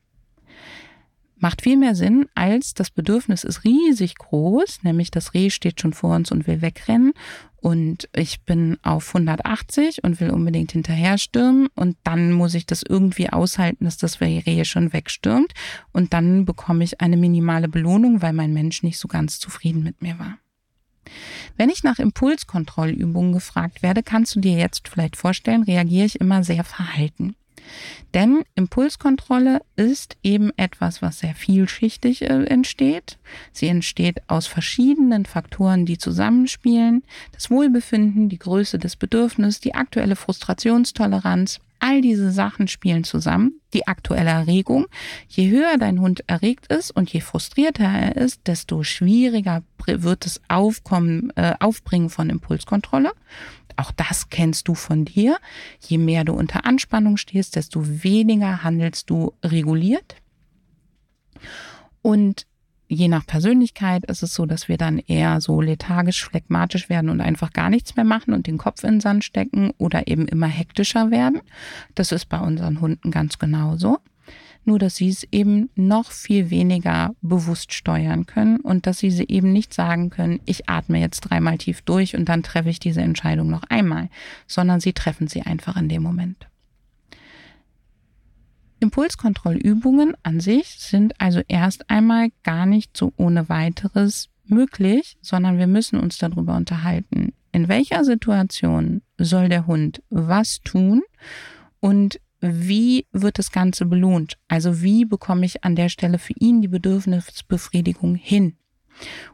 macht 1.39 1.62
viel 1.62 1.78
mehr 1.78 1.95
Sinn, 1.95 2.28
als 2.36 2.73
das 2.73 2.89
Bedürfnis 2.89 3.43
ist 3.43 3.63
riesig 3.63 4.15
groß, 4.15 4.84
nämlich 4.84 5.12
das 5.12 5.34
Reh 5.34 5.50
steht 5.50 5.82
schon 5.82 5.93
vor 5.93 6.15
uns 6.15 6.32
und 6.32 6.47
will 6.47 6.62
wegrennen 6.62 7.13
und 7.58 8.08
ich 8.15 8.41
bin 8.43 8.78
auf 8.84 9.10
180 9.10 10.04
und 10.04 10.19
will 10.19 10.30
unbedingt 10.30 10.71
hinterher 10.71 11.17
stürmen 11.17 11.67
und 11.76 11.97
dann 12.04 12.32
muss 12.32 12.54
ich 12.54 12.65
das 12.65 12.84
irgendwie 12.84 13.30
aushalten, 13.30 13.86
dass 13.86 13.97
das 13.97 14.21
Reh 14.21 14.63
schon 14.63 14.93
wegstürmt 14.93 15.54
und 15.91 16.13
dann 16.13 16.45
bekomme 16.45 16.84
ich 16.84 17.02
eine 17.02 17.17
minimale 17.17 17.67
Belohnung, 17.67 18.21
weil 18.21 18.34
mein 18.34 18.54
Mensch 18.54 18.84
nicht 18.84 19.00
so 19.00 19.08
ganz 19.08 19.39
zufrieden 19.39 19.84
mit 19.84 20.02
mir 20.02 20.19
war. 20.19 20.38
Wenn 21.56 21.69
ich 21.69 21.84
nach 21.84 22.00
Impulskontrollübungen 22.00 23.34
gefragt 23.34 23.82
werde, 23.82 24.04
kannst 24.04 24.36
du 24.36 24.39
dir 24.39 24.58
jetzt 24.58 24.88
vielleicht 24.88 25.15
vorstellen, 25.15 25.63
reagiere 25.63 26.06
ich 26.06 26.21
immer 26.21 26.43
sehr 26.43 26.63
verhalten. 26.63 27.36
Denn 28.13 28.43
Impulskontrolle 28.56 29.62
ist 29.75 30.17
eben 30.23 30.51
etwas, 30.58 31.01
was 31.01 31.19
sehr 31.19 31.36
vielschichtig 31.36 32.23
äh, 32.23 32.45
entsteht. 32.45 33.17
Sie 33.51 33.67
entsteht 33.67 34.21
aus 34.27 34.47
verschiedenen 34.47 35.25
Faktoren, 35.25 35.86
die 35.86 35.97
zusammenspielen. 35.97 37.03
Das 37.32 37.49
Wohlbefinden, 37.49 38.30
die 38.30 38.39
Größe 38.39 38.80
des 38.80 38.95
Bedürfnisses, 38.95 39.60
die 39.60 39.75
aktuelle 39.75 40.15
Frustrationstoleranz. 40.15 41.60
All 41.80 42.01
diese 42.01 42.32
Sachen 42.32 42.67
spielen 42.67 43.03
zusammen. 43.03 43.62
Die 43.73 43.86
aktuelle 43.86 44.32
Erregung. 44.32 44.88
Je 45.27 45.49
höher 45.49 45.77
dein 45.77 45.99
Hund 46.01 46.23
erregt 46.27 46.67
ist 46.67 46.91
und 46.91 47.12
je 47.13 47.21
frustrierter 47.21 47.84
er 47.84 48.15
ist, 48.15 48.47
desto 48.47 48.84
schwieriger 48.84 49.62
wird 49.86 50.25
es 50.25 50.41
Aufkommen, 50.47 51.32
äh, 51.36 51.53
Aufbringen 51.60 52.10
von 52.10 52.30
Impulskontrolle. 52.30 53.12
Auch 53.78 53.92
das 53.92 54.30
kennst 54.30 54.68
du 54.68 54.76
von 54.76 55.06
dir. 55.06 55.38
Je 55.80 55.98
mehr 55.98 56.24
du 56.24 56.34
unter 56.34 56.66
Anspannung 56.66 57.18
stehst, 57.18 57.56
desto 57.56 57.82
weniger 58.04 58.63
handelst 58.63 59.10
du 59.10 59.34
reguliert. 59.44 60.16
Und 62.02 62.48
je 62.88 63.08
nach 63.08 63.26
Persönlichkeit 63.26 64.06
ist 64.06 64.24
es 64.24 64.34
so, 64.34 64.46
dass 64.46 64.68
wir 64.68 64.78
dann 64.78 64.98
eher 64.98 65.42
so 65.42 65.62
lethargisch, 65.62 66.26
phlegmatisch 66.26 66.90
werden 66.90 67.10
und 67.10 67.22
einfach 67.22 67.54
gar 67.54 67.70
nichts 67.70 67.96
mehr 67.96 68.06
machen 68.06 68.34
und 68.34 68.48
den 68.48 68.58
Kopf 68.58 68.84
in 68.84 68.96
den 68.96 69.02
Sand 69.02 69.24
stecken 69.24 69.72
oder 69.78 70.08
eben 70.08 70.28
immer 70.28 70.48
hektischer 70.48 71.12
werden. 71.12 71.42
Das 71.96 72.12
ist 72.12 72.28
bei 72.28 72.40
unseren 72.40 72.82
Hunden 72.82 73.12
ganz 73.12 73.38
genauso 73.38 74.00
nur 74.67 74.80
dass 74.80 74.97
sie 74.97 75.10
es 75.10 75.23
eben 75.32 75.69
noch 75.75 76.12
viel 76.12 76.49
weniger 76.49 77.15
bewusst 77.21 77.73
steuern 77.73 78.25
können 78.25 78.60
und 78.60 78.86
dass 78.86 78.99
sie 78.99 79.12
sie 79.12 79.25
eben 79.27 79.53
nicht 79.53 79.73
sagen 79.73 80.10
können, 80.10 80.41
ich 80.45 80.69
atme 80.69 80.99
jetzt 80.99 81.21
dreimal 81.21 81.58
tief 81.58 81.82
durch 81.82 82.15
und 82.15 82.25
dann 82.30 82.43
treffe 82.43 82.69
ich 82.69 82.80
diese 82.80 83.01
Entscheidung 83.01 83.49
noch 83.49 83.63
einmal, 83.69 84.10
sondern 84.45 84.80
sie 84.80 84.93
treffen 84.93 85.27
sie 85.27 85.41
einfach 85.41 85.77
in 85.77 85.89
dem 85.89 86.03
Moment. 86.03 86.47
Impulskontrollübungen 88.80 90.15
an 90.23 90.39
sich 90.39 90.75
sind 90.80 91.19
also 91.19 91.41
erst 91.47 91.89
einmal 91.89 92.30
gar 92.43 92.65
nicht 92.65 92.95
so 92.95 93.12
ohne 93.17 93.49
weiteres 93.49 94.30
möglich, 94.45 95.17
sondern 95.21 95.58
wir 95.58 95.67
müssen 95.67 95.99
uns 95.99 96.17
darüber 96.17 96.56
unterhalten, 96.56 97.34
in 97.51 97.67
welcher 97.67 98.03
Situation 98.03 99.01
soll 99.17 99.49
der 99.49 99.65
Hund 99.65 100.03
was 100.10 100.62
tun 100.62 101.01
und 101.80 102.19
wie 102.39 103.06
wird 103.12 103.39
das 103.39 103.52
Ganze 103.52 103.86
belohnt? 103.86 104.38
Also 104.47 104.82
wie 104.82 105.06
bekomme 105.06 105.45
ich 105.45 105.63
an 105.63 105.76
der 105.76 105.89
Stelle 105.89 106.19
für 106.19 106.34
ihn 106.39 106.62
die 106.62 106.67
Bedürfnisbefriedigung 106.67 108.15
hin? 108.15 108.58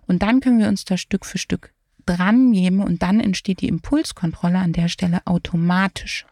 Und 0.08 0.22
dann 0.22 0.40
können 0.40 0.60
wir 0.60 0.68
uns 0.68 0.86
da 0.86 0.98
Stück 0.98 1.26
für 1.26 1.38
Stück 1.38 1.74
dran 2.06 2.50
nehmen 2.50 2.82
und 2.82 3.02
dann 3.02 3.20
entsteht 3.20 3.62
die 3.62 3.68
Impulskontrolle 3.68 4.58
an 4.58 4.74
der 4.74 4.90
Stelle 4.90 5.22
automatisch. 5.26 6.26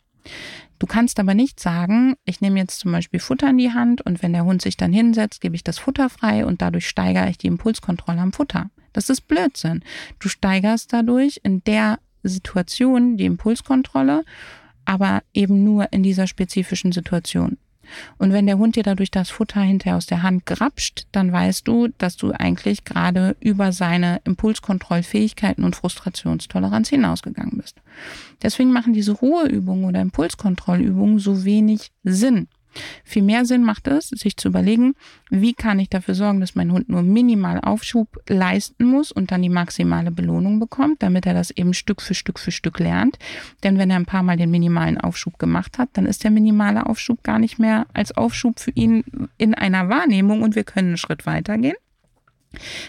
Du 0.80 0.88
kannst 0.88 1.20
aber 1.20 1.34
nicht 1.34 1.60
sagen, 1.60 2.16
ich 2.26 2.42
nehme 2.42 2.60
jetzt 2.60 2.80
zum 2.80 2.92
Beispiel 2.92 3.20
Futter 3.20 3.50
in 3.50 3.58
die 3.58 3.72
Hand 3.72 4.02
und 4.02 4.22
wenn 4.24 4.34
der 4.34 4.46
Hund 4.46 4.62
sich 4.62 4.78
dann 4.78 4.92
hinsetzt, 4.92 5.40
gebe 5.40 5.56
ich 5.56 5.64
das 5.64 5.78
Futter 5.78 6.10
frei 6.10 6.46
und 6.46 6.62
dadurch 6.62 6.88
steigere 6.88 7.30
ich 7.30 7.38
die 7.38 7.48
Impulskontrolle 7.48 8.20
am 8.20 8.34
Futter. 8.34 8.72
Das 8.92 9.10
ist 9.10 9.28
Blödsinn. 9.28 9.84
Du 10.20 10.28
steigerst 10.28 10.92
dadurch 10.92 11.40
in 11.44 11.64
der 11.64 12.00
Situation 12.24 13.16
die 13.18 13.26
Impulskontrolle 13.26 14.24
aber 14.86 15.22
eben 15.34 15.64
nur 15.64 15.92
in 15.92 16.04
dieser 16.04 16.28
spezifischen 16.28 16.92
Situation. 16.92 17.58
Und 18.18 18.32
wenn 18.32 18.46
der 18.46 18.58
Hund 18.58 18.76
dir 18.76 18.84
dadurch 18.84 19.12
das 19.12 19.30
Futter 19.30 19.62
hinterher 19.62 19.98
aus 19.98 20.06
der 20.06 20.24
Hand 20.24 20.46
grapscht, 20.46 21.08
dann 21.12 21.32
weißt 21.32 21.68
du, 21.68 21.90
dass 21.98 22.16
du 22.16 22.32
eigentlich 22.32 22.86
gerade 22.86 23.36
über 23.40 23.72
seine 23.72 24.22
Impulskontrollfähigkeiten 24.24 25.64
und 25.64 25.76
Frustrationstoleranz 25.76 26.90
hinausgegangen 26.90 27.58
bist. 27.58 27.82
Deswegen 28.42 28.72
machen 28.72 28.94
diese 28.94 29.14
Ruheübungen 29.14 29.86
oder 29.86 30.02
Impulskontrollübungen 30.02 31.20
so 31.20 31.44
wenig 31.44 31.92
Sinn. 32.04 32.48
Viel 33.04 33.24
mehr 33.24 33.46
Sinn 33.46 33.64
macht 33.64 33.88
es, 33.88 34.10
sich 34.10 34.38
zu 34.38 34.48
überlegen, 34.48 34.94
wie 35.30 35.54
kann 35.54 35.80
ich 35.80 35.90
dafür 35.90 36.16
sorgen, 36.16 36.40
dass 36.40 36.56
mein 36.56 36.72
Hund 36.72 36.90
nur 36.90 37.02
minimal 37.02 37.60
Aufschub 37.60 38.08
leisten 38.28 38.86
muss 38.86 39.12
und 39.12 39.32
dann 39.32 39.42
die 39.42 39.50
maximale 39.50 40.12
Belohnung 40.12 40.60
bekommt, 40.60 41.04
damit 41.04 41.26
er 41.26 41.34
das 41.34 41.52
eben 41.52 41.74
Stück 41.74 42.02
für 42.02 42.14
Stück 42.14 42.40
für 42.40 42.52
Stück 42.52 42.80
lernt. 42.80 43.18
Denn 43.64 43.78
wenn 43.78 43.90
er 43.90 43.98
ein 43.98 44.06
paar 44.06 44.24
Mal 44.24 44.38
den 44.38 44.52
minimalen 44.52 45.00
Aufschub 45.00 45.40
gemacht 45.40 45.78
hat, 45.78 45.90
dann 45.94 46.06
ist 46.06 46.24
der 46.24 46.32
minimale 46.32 46.86
Aufschub 46.86 47.24
gar 47.24 47.40
nicht 47.40 47.60
mehr 47.60 47.88
als 47.94 48.16
Aufschub 48.16 48.60
für 48.60 48.72
ihn 48.72 49.04
in 49.38 49.54
einer 49.54 49.90
Wahrnehmung 49.90 50.42
und 50.42 50.56
wir 50.56 50.64
können 50.64 50.90
einen 50.90 50.98
Schritt 50.98 51.26
weitergehen. 51.26 51.76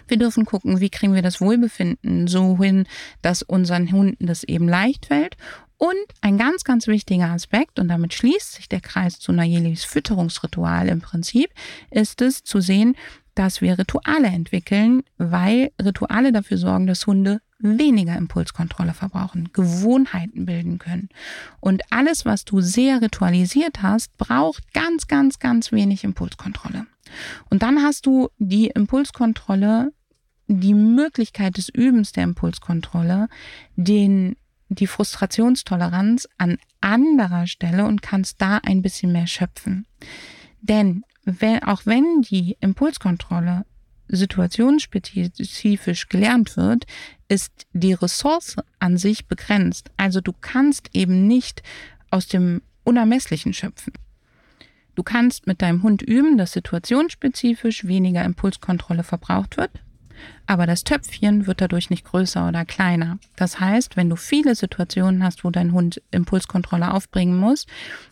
Wir 0.09 0.17
dürfen 0.17 0.45
gucken, 0.45 0.81
wie 0.81 0.91
kriegen 0.91 1.15
wir 1.15 1.23
das 1.23 1.41
Wohlbefinden 1.41 2.27
so 2.27 2.59
hin, 2.59 2.87
dass 3.23 3.43
unseren 3.43 3.93
Hunden 3.93 4.27
das 4.27 4.43
eben 4.43 4.69
leicht 4.69 5.07
fällt 5.07 5.37
und 5.83 5.97
ein 6.21 6.39
ganz, 6.39 6.63
ganz 6.63 6.87
wichtiger 6.87 7.31
Aspekt, 7.31 7.81
und 7.81 7.89
damit 7.89 8.15
schließt 8.15 8.53
sich 8.53 8.69
der 8.69 8.81
Kreis 8.81 9.19
zu 9.19 9.33
Nayelis 9.33 9.83
Fütterungsritual 9.83 10.87
im 10.87 11.01
Prinzip, 11.01 11.51
ist 11.91 12.23
es 12.23 12.45
zu 12.45 12.61
sehen, 12.61 12.95
dass 13.35 13.61
wir 13.61 13.77
Rituale 13.77 14.29
entwickeln, 14.29 15.03
weil 15.19 15.73
Rituale 15.83 16.31
dafür 16.31 16.57
sorgen, 16.57 16.87
dass 16.87 17.09
Hunde 17.09 17.41
weniger 17.59 18.17
Impulskontrolle 18.17 18.95
verbrauchen, 18.95 19.49
Gewohnheiten 19.53 20.47
bilden 20.47 20.79
können. 20.79 21.09
Und 21.59 21.83
alles, 21.91 22.25
was 22.25 22.45
du 22.45 22.61
sehr 22.61 23.03
ritualisiert 23.03 23.83
hast, 23.83 24.17
braucht 24.19 24.73
ganz, 24.73 25.09
ganz, 25.09 25.41
ganz 25.41 25.73
wenig 25.73 26.05
Impulskontrolle. 26.05 26.87
Und 27.51 27.65
dann 27.65 27.83
hast 27.83 28.07
du 28.07 28.29
die 28.39 28.69
Impulskontrolle, 28.69 29.93
die 30.47 30.75
Möglichkeit 30.75 31.57
des 31.57 31.71
Übens 31.71 32.13
der 32.13 32.23
Impulskontrolle, 32.23 33.29
den 33.75 34.37
die 34.75 34.87
Frustrationstoleranz 34.87 36.29
an 36.39 36.59
anderer 36.81 37.47
Stelle 37.47 37.85
und 37.85 38.03
kannst 38.03 38.41
da 38.41 38.59
ein 38.59 38.83
bisschen 38.83 39.13
mehr 39.13 39.27
schöpfen. 39.27 39.87
Denn 40.61 41.05
wenn, 41.25 41.63
auch 41.63 41.83
wenn 41.85 42.23
die 42.23 42.57
Impulskontrolle 42.61 43.65
situationsspezifisch 44.09 46.09
gelernt 46.09 46.57
wird, 46.57 46.85
ist 47.29 47.67
die 47.73 47.95
Ressource 47.95 48.57
an 48.79 48.99
sich 48.99 49.27
begrenzt. 49.27 49.91
Also 49.97 50.21
du 50.21 50.33
kannst 50.33 50.91
eben 50.93 51.27
nicht 51.27 51.63
aus 52.11 52.27
dem 52.27 52.63
Unermesslichen 52.85 53.55
schöpfen. 53.55 53.93
Du 54.95 55.03
kannst 55.03 55.47
mit 55.47 55.63
deinem 55.63 55.83
Hund 55.83 56.03
üben, 56.03 56.37
dass 56.37 56.53
situationsspezifisch 56.53 57.87
weniger 57.87 58.25
Impulskontrolle 58.25 59.05
verbraucht 59.05 59.57
wird, 59.57 59.71
aber 60.47 60.67
das 60.67 60.85
Töpfchen 60.85 61.47
wird 61.47 61.61
dadurch 61.61 61.89
nicht 61.89 62.05
größer 62.05 62.49
oder 62.49 62.65
kleiner. 62.65 63.19
Das 63.37 63.61
heißt, 63.61 63.97
wenn 63.97 64.11
du 64.11 64.17
viele 64.17 64.55
Situationen 64.55 65.23
hast, 65.23 65.45
wo 65.45 65.51
dein 65.51 65.73
Hund 65.73 66.03
Impulskontrolle 66.11 66.93
aufbringen 66.93 67.39
muss 67.39 67.67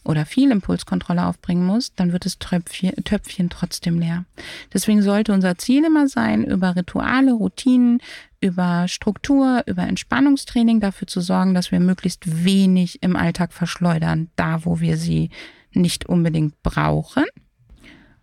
oder 0.05 0.25
viel 0.25 0.51
Impulskontrolle 0.51 1.27
aufbringen 1.27 1.67
muss, 1.67 1.95
dann 1.95 2.13
wird 2.13 2.25
das 2.25 2.39
Töpfchen, 2.39 2.95
Töpfchen 3.05 3.51
trotzdem 3.51 3.99
leer. 3.99 4.25
Deswegen 4.73 5.03
sollte 5.03 5.33
unser 5.33 5.59
Ziel 5.59 5.85
immer 5.85 6.09
sein, 6.09 6.45
über 6.45 6.77
Rituale, 6.77 7.33
Routinen, 7.33 7.99
über 8.41 8.89
Struktur, 8.89 9.63
über 9.67 9.83
Entspannungstraining 9.83 10.81
dafür 10.81 11.09
zu 11.09 11.21
sorgen, 11.21 11.53
dass 11.53 11.73
wir 11.73 11.81
möglichst 11.81 12.45
wenig 12.45 13.03
im 13.03 13.17
Alltag 13.17 13.53
verschleudern, 13.53 14.31
da 14.37 14.65
wo 14.65 14.81
wir 14.81 14.97
sie 14.97 15.31
nicht 15.73 16.07
unbedingt 16.07 16.63
brauchen 16.63 17.25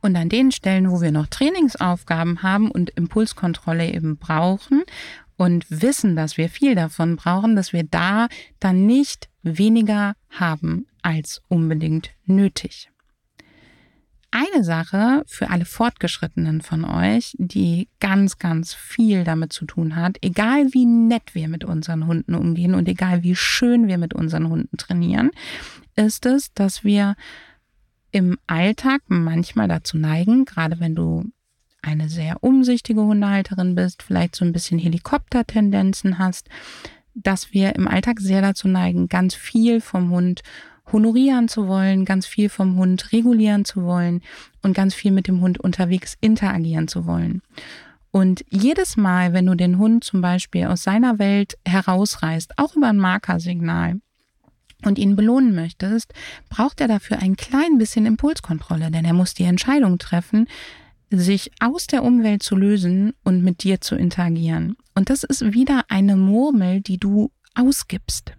und 0.08 0.16
an 0.16 0.30
den 0.30 0.52
Stellen, 0.52 0.90
wo 0.90 1.02
wir 1.02 1.12
noch 1.12 1.28
Trainingsaufgaben 1.28 2.42
haben 2.42 2.72
und 2.72 2.90
Impulskontrolle 2.92 3.92
eben 3.92 4.18
brauchen 4.18 4.84
und 5.36 5.66
wissen, 5.70 6.16
dass 6.16 6.38
wir 6.38 6.50
viel 6.50 6.76
davon 6.76 7.18
brauchen, 7.18 7.56
dass 7.56 7.74
wir 7.74 7.84
da 7.84 8.28
dann 8.60 8.86
nicht 8.86 9.30
weniger 9.44 10.16
haben 10.32 10.88
als 11.02 11.42
unbedingt 11.50 12.12
nötig. 12.26 12.90
Eine 14.32 14.64
Sache 14.64 15.24
für 15.28 15.50
alle 15.50 15.66
Fortgeschrittenen 15.66 16.62
von 16.62 16.86
euch, 16.86 17.34
die 17.38 17.90
ganz, 18.00 18.40
ganz 18.40 18.74
viel 18.74 19.26
damit 19.26 19.52
zu 19.52 19.66
tun 19.66 19.96
hat, 19.96 20.18
egal 20.22 20.74
wie 20.74 20.86
nett 20.86 21.34
wir 21.34 21.50
mit 21.50 21.66
unseren 21.66 22.08
Hunden 22.08 22.34
umgehen 22.34 22.76
und 22.76 22.88
egal 22.88 23.24
wie 23.24 23.36
schön 23.36 23.88
wir 23.88 23.98
mit 23.98 24.14
unseren 24.14 24.50
Hunden 24.50 24.78
trainieren, 24.78 25.32
ist 25.96 26.26
es, 26.26 26.54
dass 26.54 26.84
wir 26.84 27.16
im 28.18 28.40
Alltag 28.48 29.04
manchmal 29.10 29.68
dazu 29.68 29.96
neigen, 29.96 30.46
gerade 30.46 30.80
wenn 30.80 30.96
du 30.96 31.26
eine 31.84 32.10
sehr 32.10 32.42
umsichtige 32.42 33.02
Hundehalterin 33.02 33.76
bist, 33.76 34.02
vielleicht 34.02 34.36
so 34.36 34.44
ein 34.44 34.54
bisschen 34.54 34.80
Helikoptertendenzen 34.80 36.18
hast, 36.18 36.50
dass 37.14 37.54
wir 37.54 37.76
im 37.76 37.88
Alltag 37.88 38.20
sehr 38.20 38.42
dazu 38.42 38.68
neigen, 38.68 39.08
ganz 39.08 39.36
viel 39.36 39.82
vom 39.82 40.10
Hund 40.10 40.42
honorieren 40.92 41.48
zu 41.48 41.68
wollen, 41.68 42.06
ganz 42.06 42.26
viel 42.26 42.50
vom 42.50 42.76
Hund 42.78 43.12
regulieren 43.12 43.66
zu 43.66 43.84
wollen 43.84 44.24
und 44.64 44.74
ganz 44.74 44.96
viel 44.96 45.12
mit 45.12 45.28
dem 45.28 45.42
Hund 45.42 45.60
unterwegs 45.60 46.18
interagieren 46.20 46.88
zu 46.88 47.06
wollen. 47.06 47.44
Und 48.10 48.44
jedes 48.50 48.98
Mal, 48.98 49.34
wenn 49.34 49.46
du 49.46 49.54
den 49.54 49.78
Hund 49.78 50.04
zum 50.04 50.22
Beispiel 50.22 50.66
aus 50.66 50.82
seiner 50.82 51.20
Welt 51.20 51.60
herausreißt, 51.66 52.54
auch 52.58 52.76
über 52.76 52.88
ein 52.88 52.98
Markersignal, 52.98 54.00
und 54.86 55.00
ihn 55.00 55.16
belohnen 55.16 55.56
möchtest, 55.56 56.14
braucht 56.50 56.82
er 56.82 56.88
dafür 56.88 57.20
ein 57.20 57.36
klein 57.36 57.78
bisschen 57.78 58.06
Impulskontrolle, 58.06 58.92
denn 58.92 59.06
er 59.06 59.14
muss 59.14 59.34
die 59.34 59.44
Entscheidung 59.44 59.98
treffen, 59.98 60.48
sich 61.10 61.52
aus 61.60 61.88
der 61.88 62.04
Umwelt 62.04 62.44
zu 62.44 62.56
lösen 62.56 63.14
und 63.24 63.44
mit 63.44 63.64
dir 63.64 63.82
zu 63.82 63.96
interagieren. 63.96 64.76
Und 64.94 65.10
das 65.10 65.24
ist 65.24 65.54
wieder 65.54 65.86
eine 65.90 66.16
Murmel, 66.16 66.82
die 66.82 66.98
du 66.98 67.32
ausgibst. 67.56 68.34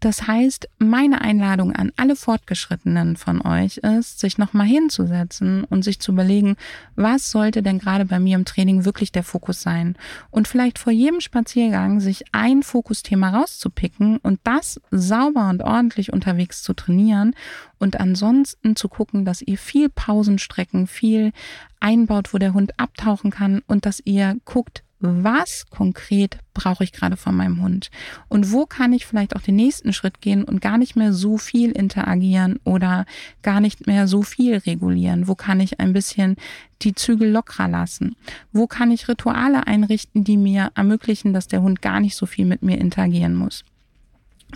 Das 0.00 0.26
heißt, 0.26 0.68
meine 0.78 1.22
Einladung 1.22 1.72
an 1.72 1.90
alle 1.96 2.16
Fortgeschrittenen 2.16 3.16
von 3.16 3.40
euch 3.40 3.78
ist, 3.78 4.20
sich 4.20 4.36
nochmal 4.36 4.66
hinzusetzen 4.66 5.64
und 5.64 5.82
sich 5.82 6.00
zu 6.00 6.12
überlegen, 6.12 6.56
was 6.96 7.30
sollte 7.30 7.62
denn 7.62 7.78
gerade 7.78 8.04
bei 8.04 8.20
mir 8.20 8.36
im 8.36 8.44
Training 8.44 8.84
wirklich 8.84 9.10
der 9.10 9.24
Fokus 9.24 9.62
sein? 9.62 9.96
Und 10.30 10.48
vielleicht 10.48 10.78
vor 10.78 10.92
jedem 10.92 11.20
Spaziergang 11.20 12.00
sich 12.00 12.24
ein 12.32 12.62
Fokusthema 12.62 13.30
rauszupicken 13.30 14.18
und 14.18 14.38
das 14.44 14.80
sauber 14.90 15.48
und 15.48 15.62
ordentlich 15.62 16.12
unterwegs 16.12 16.62
zu 16.62 16.74
trainieren 16.74 17.34
und 17.78 17.98
ansonsten 17.98 18.76
zu 18.76 18.88
gucken, 18.88 19.24
dass 19.24 19.42
ihr 19.42 19.58
viel 19.58 19.88
Pausenstrecken, 19.88 20.86
viel 20.86 21.32
einbaut, 21.80 22.34
wo 22.34 22.38
der 22.38 22.54
Hund 22.54 22.78
abtauchen 22.78 23.30
kann 23.30 23.62
und 23.66 23.86
dass 23.86 24.00
ihr 24.04 24.36
guckt, 24.44 24.82
was 25.00 25.66
konkret 25.68 26.38
brauche 26.54 26.84
ich 26.84 26.92
gerade 26.92 27.16
von 27.16 27.34
meinem 27.34 27.62
Hund? 27.62 27.90
Und 28.28 28.52
wo 28.52 28.66
kann 28.66 28.92
ich 28.92 29.06
vielleicht 29.06 29.36
auch 29.36 29.42
den 29.42 29.56
nächsten 29.56 29.92
Schritt 29.92 30.20
gehen 30.20 30.44
und 30.44 30.60
gar 30.60 30.78
nicht 30.78 30.96
mehr 30.96 31.12
so 31.12 31.36
viel 31.36 31.70
interagieren 31.70 32.58
oder 32.64 33.04
gar 33.42 33.60
nicht 33.60 33.86
mehr 33.86 34.08
so 34.08 34.22
viel 34.22 34.56
regulieren, 34.56 35.28
wo 35.28 35.34
kann 35.34 35.60
ich 35.60 35.80
ein 35.80 35.92
bisschen 35.92 36.36
die 36.82 36.94
Zügel 36.94 37.30
lockerer 37.30 37.68
lassen, 37.68 38.16
wo 38.52 38.66
kann 38.66 38.90
ich 38.90 39.08
Rituale 39.08 39.66
einrichten, 39.66 40.24
die 40.24 40.36
mir 40.36 40.70
ermöglichen, 40.74 41.32
dass 41.32 41.46
der 41.46 41.62
Hund 41.62 41.82
gar 41.82 42.00
nicht 42.00 42.16
so 42.16 42.26
viel 42.26 42.46
mit 42.46 42.62
mir 42.62 42.78
interagieren 42.78 43.34
muss. 43.34 43.64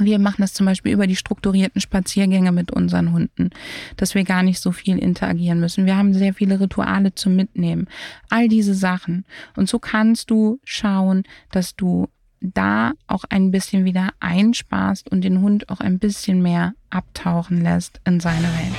Wir 0.05 0.19
machen 0.19 0.43
das 0.43 0.55
zum 0.55 0.67
Beispiel 0.67 0.93
über 0.93 1.07
die 1.07 1.17
strukturierten 1.17 1.81
Spaziergänge 1.81 2.53
mit 2.53 2.71
unseren 2.71 3.13
Hunden, 3.13 3.51
dass 3.97 4.15
wir 4.15 4.25
gar 4.25 4.43
nicht 4.43 4.61
so 4.61 4.73
viel 4.73 4.99
interagieren 4.99 5.61
müssen. 5.61 5.87
Wir 5.87 5.97
haben 5.97 6.15
sehr 6.15 6.35
viele 6.35 6.61
Rituale 6.61 7.15
zum 7.15 7.37
Mitnehmen. 7.37 7.89
All 8.29 8.49
diese 8.49 8.75
Sachen. 8.75 9.25
Und 9.57 9.69
so 9.69 9.79
kannst 9.79 10.31
du 10.31 10.61
schauen, 10.65 11.25
dass 11.51 11.77
du 11.77 12.09
da 12.41 12.93
auch 13.07 13.25
ein 13.29 13.51
bisschen 13.51 13.85
wieder 13.85 14.11
einsparst 14.21 15.11
und 15.11 15.23
den 15.23 15.41
Hund 15.41 15.69
auch 15.69 15.81
ein 15.81 15.99
bisschen 15.99 16.43
mehr 16.43 16.73
abtauchen 16.89 17.61
lässt 17.61 18.01
in 18.07 18.21
seine 18.21 18.49
Welt. 18.49 18.77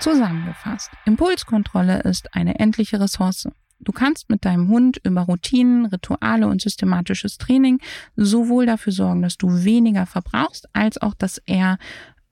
Zusammengefasst, 0.00 0.90
Impulskontrolle 1.06 2.00
ist 2.02 2.34
eine 2.34 2.58
endliche 2.60 3.00
Ressource. 3.00 3.48
Du 3.80 3.92
kannst 3.92 4.28
mit 4.28 4.44
deinem 4.44 4.68
Hund 4.68 5.00
über 5.04 5.22
Routinen, 5.22 5.86
Rituale 5.86 6.48
und 6.48 6.60
systematisches 6.60 7.38
Training 7.38 7.78
sowohl 8.16 8.66
dafür 8.66 8.92
sorgen, 8.92 9.22
dass 9.22 9.36
du 9.36 9.64
weniger 9.64 10.06
verbrauchst, 10.06 10.68
als 10.74 11.00
auch, 11.00 11.14
dass 11.14 11.38
er, 11.46 11.78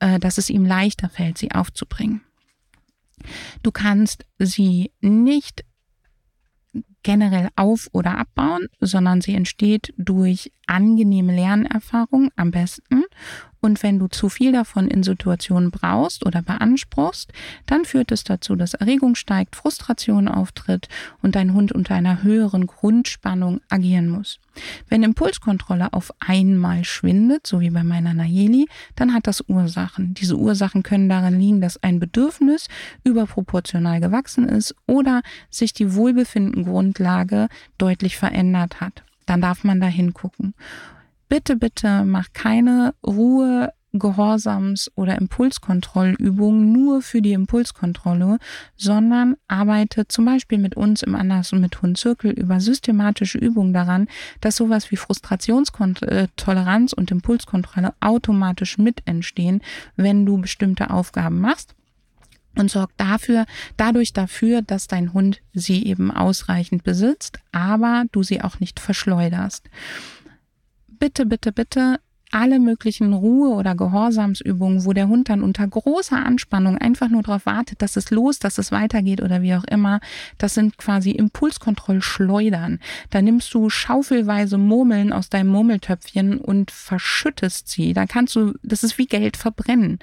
äh, 0.01 0.19
dass 0.19 0.39
es 0.39 0.51
ihm 0.51 0.65
leichter 0.65 1.09
fällt, 1.09 1.39
sie 1.39 1.53
aufzubringen. 1.53 2.23
Du 3.63 3.71
kannst 3.71 4.25
sie 4.39 4.91
nicht 5.01 5.65
generell 7.03 7.49
auf- 7.57 7.89
oder 7.93 8.19
abbauen, 8.19 8.67
sondern 8.81 9.21
sie 9.21 9.35
entsteht 9.35 9.95
durch 9.97 10.53
angenehme 10.67 11.35
Lernerfahrung 11.35 12.31
am 12.37 12.51
besten 12.51 13.05
und 13.67 13.83
wenn 13.83 13.99
du 13.99 14.07
zu 14.07 14.29
viel 14.29 14.53
davon 14.53 14.87
in 14.87 15.03
Situationen 15.03 15.73
brauchst 15.73 16.25
oder 16.25 16.41
beanspruchst, 16.41 17.33
dann 17.67 17.85
führt 17.85 18.13
es 18.13 18.23
dazu, 18.23 18.55
dass 18.55 18.75
Erregung 18.75 19.17
steigt, 19.17 19.57
Frustration 19.57 20.29
auftritt 20.29 20.89
und 21.21 21.35
dein 21.35 21.53
Hund 21.53 21.73
unter 21.73 21.97
einer 21.97 22.23
höheren 22.23 22.69
Grundspannung 22.69 23.61
agieren 23.69 24.09
muss. 24.09 24.39
Wenn 24.89 25.03
Impulskontrolle 25.03 25.93
auf 25.93 26.15
einmal 26.21 26.85
schwindet, 26.85 27.45
so 27.45 27.61
wie 27.61 27.71
bei 27.71 27.83
meiner 27.83 28.15
Nayeli, 28.15 28.69
dann 28.95 29.13
hat 29.13 29.27
das 29.27 29.43
Ursachen. 29.49 30.15
Diese 30.15 30.37
Ursachen 30.37 30.85
können 30.85 31.09
darin 31.09 31.41
liegen, 31.41 31.61
dass 31.61 31.83
ein 31.83 31.99
Bedürfnis 31.99 32.69
überproportional 33.03 34.01
gewachsen 34.01 34.49
ist 34.49 34.77
oder 34.87 35.23
sich 35.51 35.73
die 35.73 35.93
Wohlbefindengrundlage 35.93 37.49
deutlich 37.79 38.17
verändert 38.17 38.81
hat. 38.81 39.03
Dann 39.27 39.41
darf 39.41 39.65
man 39.65 39.81
da 39.81 39.89
hingucken 39.89 40.55
bitte, 41.29 41.57
bitte 41.57 42.05
mach 42.05 42.33
keine 42.33 42.95
Ruhe 43.07 43.73
Gehorsams- 43.99 44.91
oder 44.95 45.17
Impulskontrollübungen 45.17 46.73
nur 46.73 47.03
für 47.03 47.23
die 47.23 47.33
Impulskontrolle, 47.33 48.39
sondern 48.77 49.37
arbeite 49.49 50.07
zum 50.09 50.25
Beispiel 50.25 50.59
mit 50.59 50.77
uns 50.77 51.03
im 51.03 51.15
Anders- 51.15 51.53
und 51.53 51.61
mit 51.61 51.81
Hundzirkel 51.81 52.33
über 52.33 52.61
systematische 52.61 53.39
Übungen 53.39 53.73
daran, 53.73 54.09
dass 54.41 54.57
sowas 54.57 54.91
wie 54.91 54.97
Frustrationstoleranz 54.97 56.93
und 56.93 57.11
Impulskontrolle 57.11 57.95
automatisch 58.01 58.79
mit 58.79 59.03
entstehen, 59.07 59.63
wenn 59.97 60.27
du 60.27 60.39
bestimmte 60.39 60.91
Aufgaben 60.91 61.41
machst 61.41 61.75
und 62.59 62.71
sorgt 62.71 62.95
dafür, 62.99 63.45
dadurch 63.77 64.13
dafür, 64.13 64.63
dass 64.63 64.87
dein 64.89 65.13
Hund 65.13 65.43
sie 65.53 65.85
eben 65.85 66.11
ausreichend 66.11 66.85
besitzt, 66.85 67.39
aber 67.53 68.05
du 68.13 68.23
sie 68.23 68.41
auch 68.43 68.61
nicht 68.61 68.81
verschleuderst. 68.81 69.69
Bitte, 70.99 71.27
bitte, 71.27 71.53
bitte 71.53 71.99
alle 72.33 72.59
möglichen 72.59 73.13
Ruhe- 73.13 73.55
oder 73.55 73.75
Gehorsamsübungen, 73.75 74.85
wo 74.85 74.93
der 74.93 75.09
Hund 75.09 75.29
dann 75.29 75.43
unter 75.43 75.67
großer 75.67 76.17
Anspannung 76.17 76.77
einfach 76.77 77.09
nur 77.09 77.23
darauf 77.23 77.47
wartet, 77.47 77.83
dass 77.83 77.97
es 77.97 78.11
los, 78.11 78.39
dass 78.39 78.59
es 78.59 78.73
weitergeht 78.73 79.23
oder 79.23 79.43
wie 79.43 79.55
auch 79.55 79.65
immer, 79.65 80.01
das 80.39 80.55
sind 80.55 80.77
quasi 80.77 81.13
Impulskontrollschleudern. 81.13 82.81
Da 83.11 83.23
nimmst 83.23 83.55
du 83.55 83.71
schaufelweise 83.71 84.59
Murmeln 84.59 85.13
aus 85.13 85.29
deinem 85.31 85.49
Murmeltöpfchen 85.51 86.39
und 86.39 86.71
verschüttest 86.71 87.69
sie. 87.69 87.93
Da 87.93 88.07
kannst 88.07 88.35
du, 88.35 88.55
das 88.63 88.83
ist 88.83 88.99
wie 88.99 89.07
Geld 89.07 89.37
verbrennen. 89.37 89.99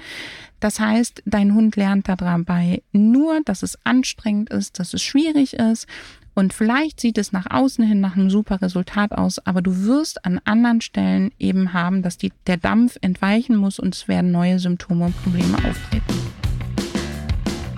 Das 0.59 0.79
heißt, 0.79 1.23
dein 1.25 1.53
Hund 1.53 1.75
lernt 1.75 2.07
dabei 2.07 2.83
nur, 2.93 3.41
dass 3.43 3.63
es 3.63 3.77
anstrengend 3.83 4.49
ist, 4.49 4.79
dass 4.79 4.93
es 4.93 5.01
schwierig 5.01 5.55
ist 5.55 5.87
und 6.35 6.53
vielleicht 6.53 6.99
sieht 6.99 7.17
es 7.17 7.31
nach 7.31 7.45
außen 7.49 7.85
hin 7.85 7.99
nach 7.99 8.15
einem 8.15 8.29
super 8.29 8.61
Resultat 8.61 9.11
aus, 9.11 9.39
aber 9.39 9.61
du 9.61 9.85
wirst 9.85 10.25
an 10.25 10.39
anderen 10.45 10.81
Stellen 10.81 11.31
eben 11.39 11.73
haben, 11.73 12.01
dass 12.01 12.17
die, 12.17 12.33
der 12.47 12.57
Dampf 12.57 12.97
entweichen 13.01 13.55
muss 13.55 13.79
und 13.79 13.95
es 13.95 14.07
werden 14.07 14.31
neue 14.31 14.59
Symptome 14.59 15.05
und 15.05 15.23
Probleme 15.23 15.55
auftreten. 15.57 16.13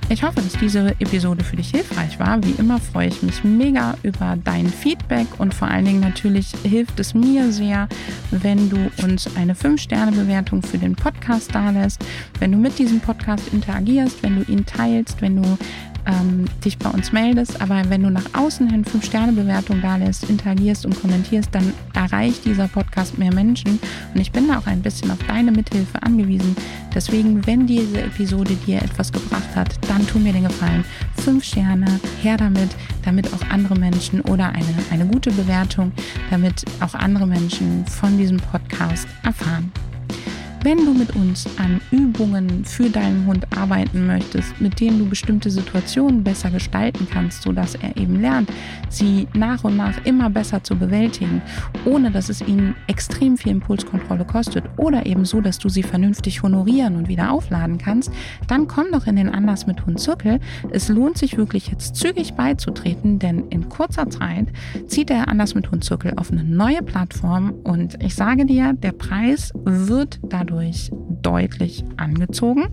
Ich 0.07 0.21
hoffe, 0.21 0.39
dass 0.39 0.53
diese 0.53 0.89
Episode 0.99 1.43
für 1.43 1.55
dich 1.55 1.71
hilfreich 1.71 2.19
war. 2.19 2.43
Wie 2.43 2.51
immer 2.59 2.79
freue 2.79 3.07
ich 3.07 3.23
mich 3.23 3.43
mega 3.43 3.95
über 4.03 4.37
dein 4.43 4.67
Feedback 4.67 5.25
und 5.39 5.51
vor 5.51 5.67
allen 5.67 5.85
Dingen 5.85 5.99
natürlich 5.99 6.53
hilft 6.63 6.99
es 6.99 7.15
mir 7.15 7.51
sehr, 7.51 7.89
wenn 8.29 8.69
du 8.69 8.77
uns 9.01 9.35
eine 9.35 9.55
5-Sterne-Bewertung 9.55 10.61
für 10.61 10.77
den 10.77 10.95
Podcast 10.95 11.55
dalässt, 11.55 12.05
wenn 12.39 12.51
du 12.51 12.57
mit 12.59 12.77
diesem 12.77 12.99
Podcast 12.99 13.51
interagierst, 13.51 14.21
wenn 14.21 14.35
du 14.35 14.51
ihn 14.51 14.65
teilst, 14.65 15.21
wenn 15.21 15.41
du 15.41 15.57
ähm, 16.05 16.45
dich 16.63 16.77
bei 16.77 16.89
uns 16.89 17.11
meldest, 17.11 17.61
aber 17.61 17.81
wenn 17.89 18.03
du 18.03 18.09
nach 18.09 18.25
außen 18.33 18.69
hin 18.69 18.85
5-Sterne-Bewertung 18.85 19.81
da 19.81 19.97
lässt, 19.97 20.29
interagierst 20.29 20.85
und 20.85 20.99
kommentierst, 20.99 21.49
dann 21.51 21.73
erreicht 21.93 22.45
dieser 22.45 22.67
Podcast 22.67 23.17
mehr 23.17 23.33
Menschen. 23.33 23.79
Und 24.13 24.21
ich 24.21 24.31
bin 24.31 24.47
da 24.47 24.59
auch 24.59 24.67
ein 24.67 24.81
bisschen 24.81 25.11
auf 25.11 25.19
deine 25.27 25.51
Mithilfe 25.51 26.01
angewiesen. 26.03 26.55
Deswegen, 26.93 27.45
wenn 27.45 27.67
diese 27.67 28.01
Episode 28.01 28.55
dir 28.65 28.81
etwas 28.81 29.11
gebracht 29.11 29.55
hat, 29.55 29.69
dann 29.89 30.05
tu 30.07 30.19
mir 30.19 30.33
den 30.33 30.43
Gefallen. 30.43 30.85
5 31.17 31.43
Sterne, 31.43 31.99
her 32.21 32.37
damit, 32.37 32.69
damit 33.03 33.33
auch 33.33 33.49
andere 33.49 33.75
Menschen 33.75 34.21
oder 34.21 34.49
eine, 34.49 34.75
eine 34.91 35.05
gute 35.05 35.31
Bewertung, 35.31 35.91
damit 36.29 36.63
auch 36.79 36.93
andere 36.93 37.27
Menschen 37.27 37.85
von 37.87 38.17
diesem 38.17 38.37
Podcast 38.37 39.07
erfahren. 39.23 39.71
Wenn 40.65 40.83
du 40.83 40.95
mit 40.95 41.15
uns 41.15 41.45
an 41.59 41.79
Übungen 41.91 42.65
für 42.65 42.89
deinen 42.89 43.27
Hund 43.27 43.45
arbeiten 43.55 44.07
möchtest, 44.07 44.59
mit 44.59 44.79
denen 44.79 44.97
du 44.97 45.05
bestimmte 45.05 45.51
Situationen 45.51 46.23
besser 46.23 46.49
gestalten 46.49 47.07
kannst, 47.07 47.43
sodass 47.43 47.75
er 47.75 47.95
eben 47.97 48.19
lernt, 48.19 48.49
sie 48.89 49.27
nach 49.35 49.63
und 49.63 49.77
nach 49.77 50.03
immer 50.05 50.31
besser 50.31 50.63
zu 50.63 50.75
bewältigen, 50.75 51.43
ohne 51.85 52.09
dass 52.09 52.29
es 52.29 52.41
ihn 52.41 52.73
extrem 52.87 53.37
viel 53.37 53.51
Impulskontrolle 53.51 54.25
kostet 54.25 54.63
oder 54.77 55.05
eben 55.05 55.23
so, 55.23 55.39
dass 55.39 55.59
du 55.59 55.69
sie 55.69 55.83
vernünftig 55.83 56.41
honorieren 56.41 56.95
und 56.95 57.09
wieder 57.09 57.31
aufladen 57.31 57.77
kannst, 57.77 58.11
dann 58.47 58.67
komm 58.67 58.87
doch 58.91 59.05
in 59.05 59.17
den 59.17 59.29
Anders 59.29 59.67
mit 59.67 59.85
Hund 59.85 59.99
Zirkel. 59.99 60.39
Es 60.71 60.89
lohnt 60.89 61.19
sich 61.19 61.37
wirklich 61.37 61.67
jetzt 61.67 61.95
zügig 61.95 62.33
beizutreten, 62.33 63.19
denn 63.19 63.49
in 63.51 63.69
kurzer 63.69 64.09
Zeit 64.09 64.47
zieht 64.87 65.09
der 65.09 65.27
Anders 65.27 65.53
mit 65.53 65.69
Hund 65.69 65.83
Zirkel 65.83 66.13
auf 66.15 66.31
eine 66.31 66.43
neue 66.43 66.81
Plattform 66.81 67.53
und 67.63 68.01
ich 68.01 68.15
sage 68.15 68.47
dir, 68.47 68.73
der 68.73 68.93
Preis 68.93 69.51
wird 69.63 70.19
dadurch 70.23 70.54
dadurch 70.55 70.91
deutlich 71.21 71.83
angezogen. 71.97 72.67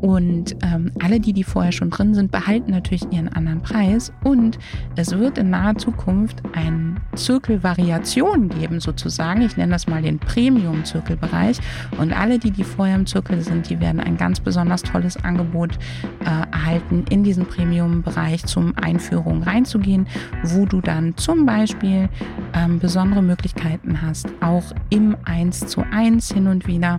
Und 0.00 0.56
ähm, 0.62 0.92
alle, 1.02 1.20
die, 1.20 1.32
die 1.32 1.44
vorher 1.44 1.72
schon 1.72 1.90
drin 1.90 2.14
sind, 2.14 2.30
behalten 2.30 2.70
natürlich 2.70 3.10
ihren 3.10 3.28
anderen 3.28 3.60
Preis. 3.60 4.12
Und 4.24 4.58
es 4.96 5.16
wird 5.16 5.38
in 5.38 5.50
naher 5.50 5.76
Zukunft 5.76 6.42
ein 6.52 6.87
Zirkelvariation 7.18 8.48
geben, 8.48 8.80
sozusagen. 8.80 9.42
Ich 9.42 9.56
nenne 9.56 9.72
das 9.72 9.86
mal 9.86 10.02
den 10.02 10.18
Premium-Zirkelbereich. 10.18 11.58
Und 11.98 12.18
alle, 12.18 12.38
die, 12.38 12.50
die 12.50 12.64
vorher 12.64 12.96
im 12.96 13.06
Zirkel 13.06 13.40
sind, 13.42 13.68
die 13.68 13.80
werden 13.80 14.00
ein 14.00 14.16
ganz 14.16 14.40
besonders 14.40 14.82
tolles 14.82 15.16
Angebot 15.24 15.78
äh, 16.20 16.50
erhalten, 16.52 17.04
in 17.10 17.24
diesen 17.24 17.46
Premium-Bereich 17.46 18.46
zum 18.46 18.74
Einführung 18.76 19.42
reinzugehen, 19.42 20.06
wo 20.44 20.64
du 20.64 20.80
dann 20.80 21.16
zum 21.16 21.44
Beispiel 21.44 22.08
ähm, 22.54 22.78
besondere 22.78 23.22
Möglichkeiten 23.22 24.00
hast, 24.00 24.28
auch 24.40 24.72
im 24.90 25.16
1 25.24 25.66
zu 25.66 25.84
1 25.90 26.32
hin 26.32 26.46
und 26.46 26.66
wieder 26.66 26.98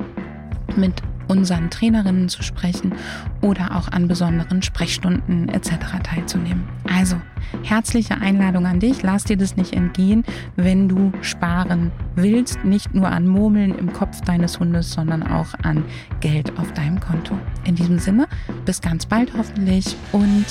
mit 0.75 1.01
unseren 1.29 1.69
Trainerinnen 1.69 2.27
zu 2.27 2.43
sprechen 2.43 2.93
oder 3.41 3.77
auch 3.77 3.87
an 3.87 4.07
besonderen 4.07 4.61
Sprechstunden 4.61 5.47
etc. 5.49 5.71
teilzunehmen. 6.03 6.67
Also 6.91 7.15
herzliche 7.63 8.19
Einladung 8.19 8.65
an 8.65 8.79
dich, 8.79 9.03
lass 9.03 9.23
dir 9.23 9.37
das 9.37 9.55
nicht 9.55 9.73
entgehen, 9.73 10.25
wenn 10.55 10.89
du 10.89 11.13
sparen 11.21 11.91
willst, 12.15 12.65
nicht 12.65 12.93
nur 12.93 13.09
an 13.09 13.27
Murmeln 13.27 13.77
im 13.77 13.93
Kopf 13.93 14.21
deines 14.21 14.59
Hundes, 14.59 14.91
sondern 14.91 15.23
auch 15.23 15.53
an 15.63 15.85
Geld 16.19 16.57
auf 16.59 16.73
deinem 16.73 16.99
Konto. 16.99 17.37
In 17.63 17.75
diesem 17.75 17.99
Sinne, 17.99 18.27
bis 18.65 18.81
ganz 18.81 19.05
bald 19.05 19.31
hoffentlich 19.37 19.95
und 20.11 20.45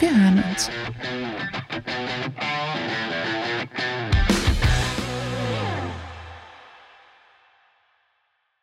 wir 0.00 0.10
hören 0.10 0.42
uns. 0.50 0.70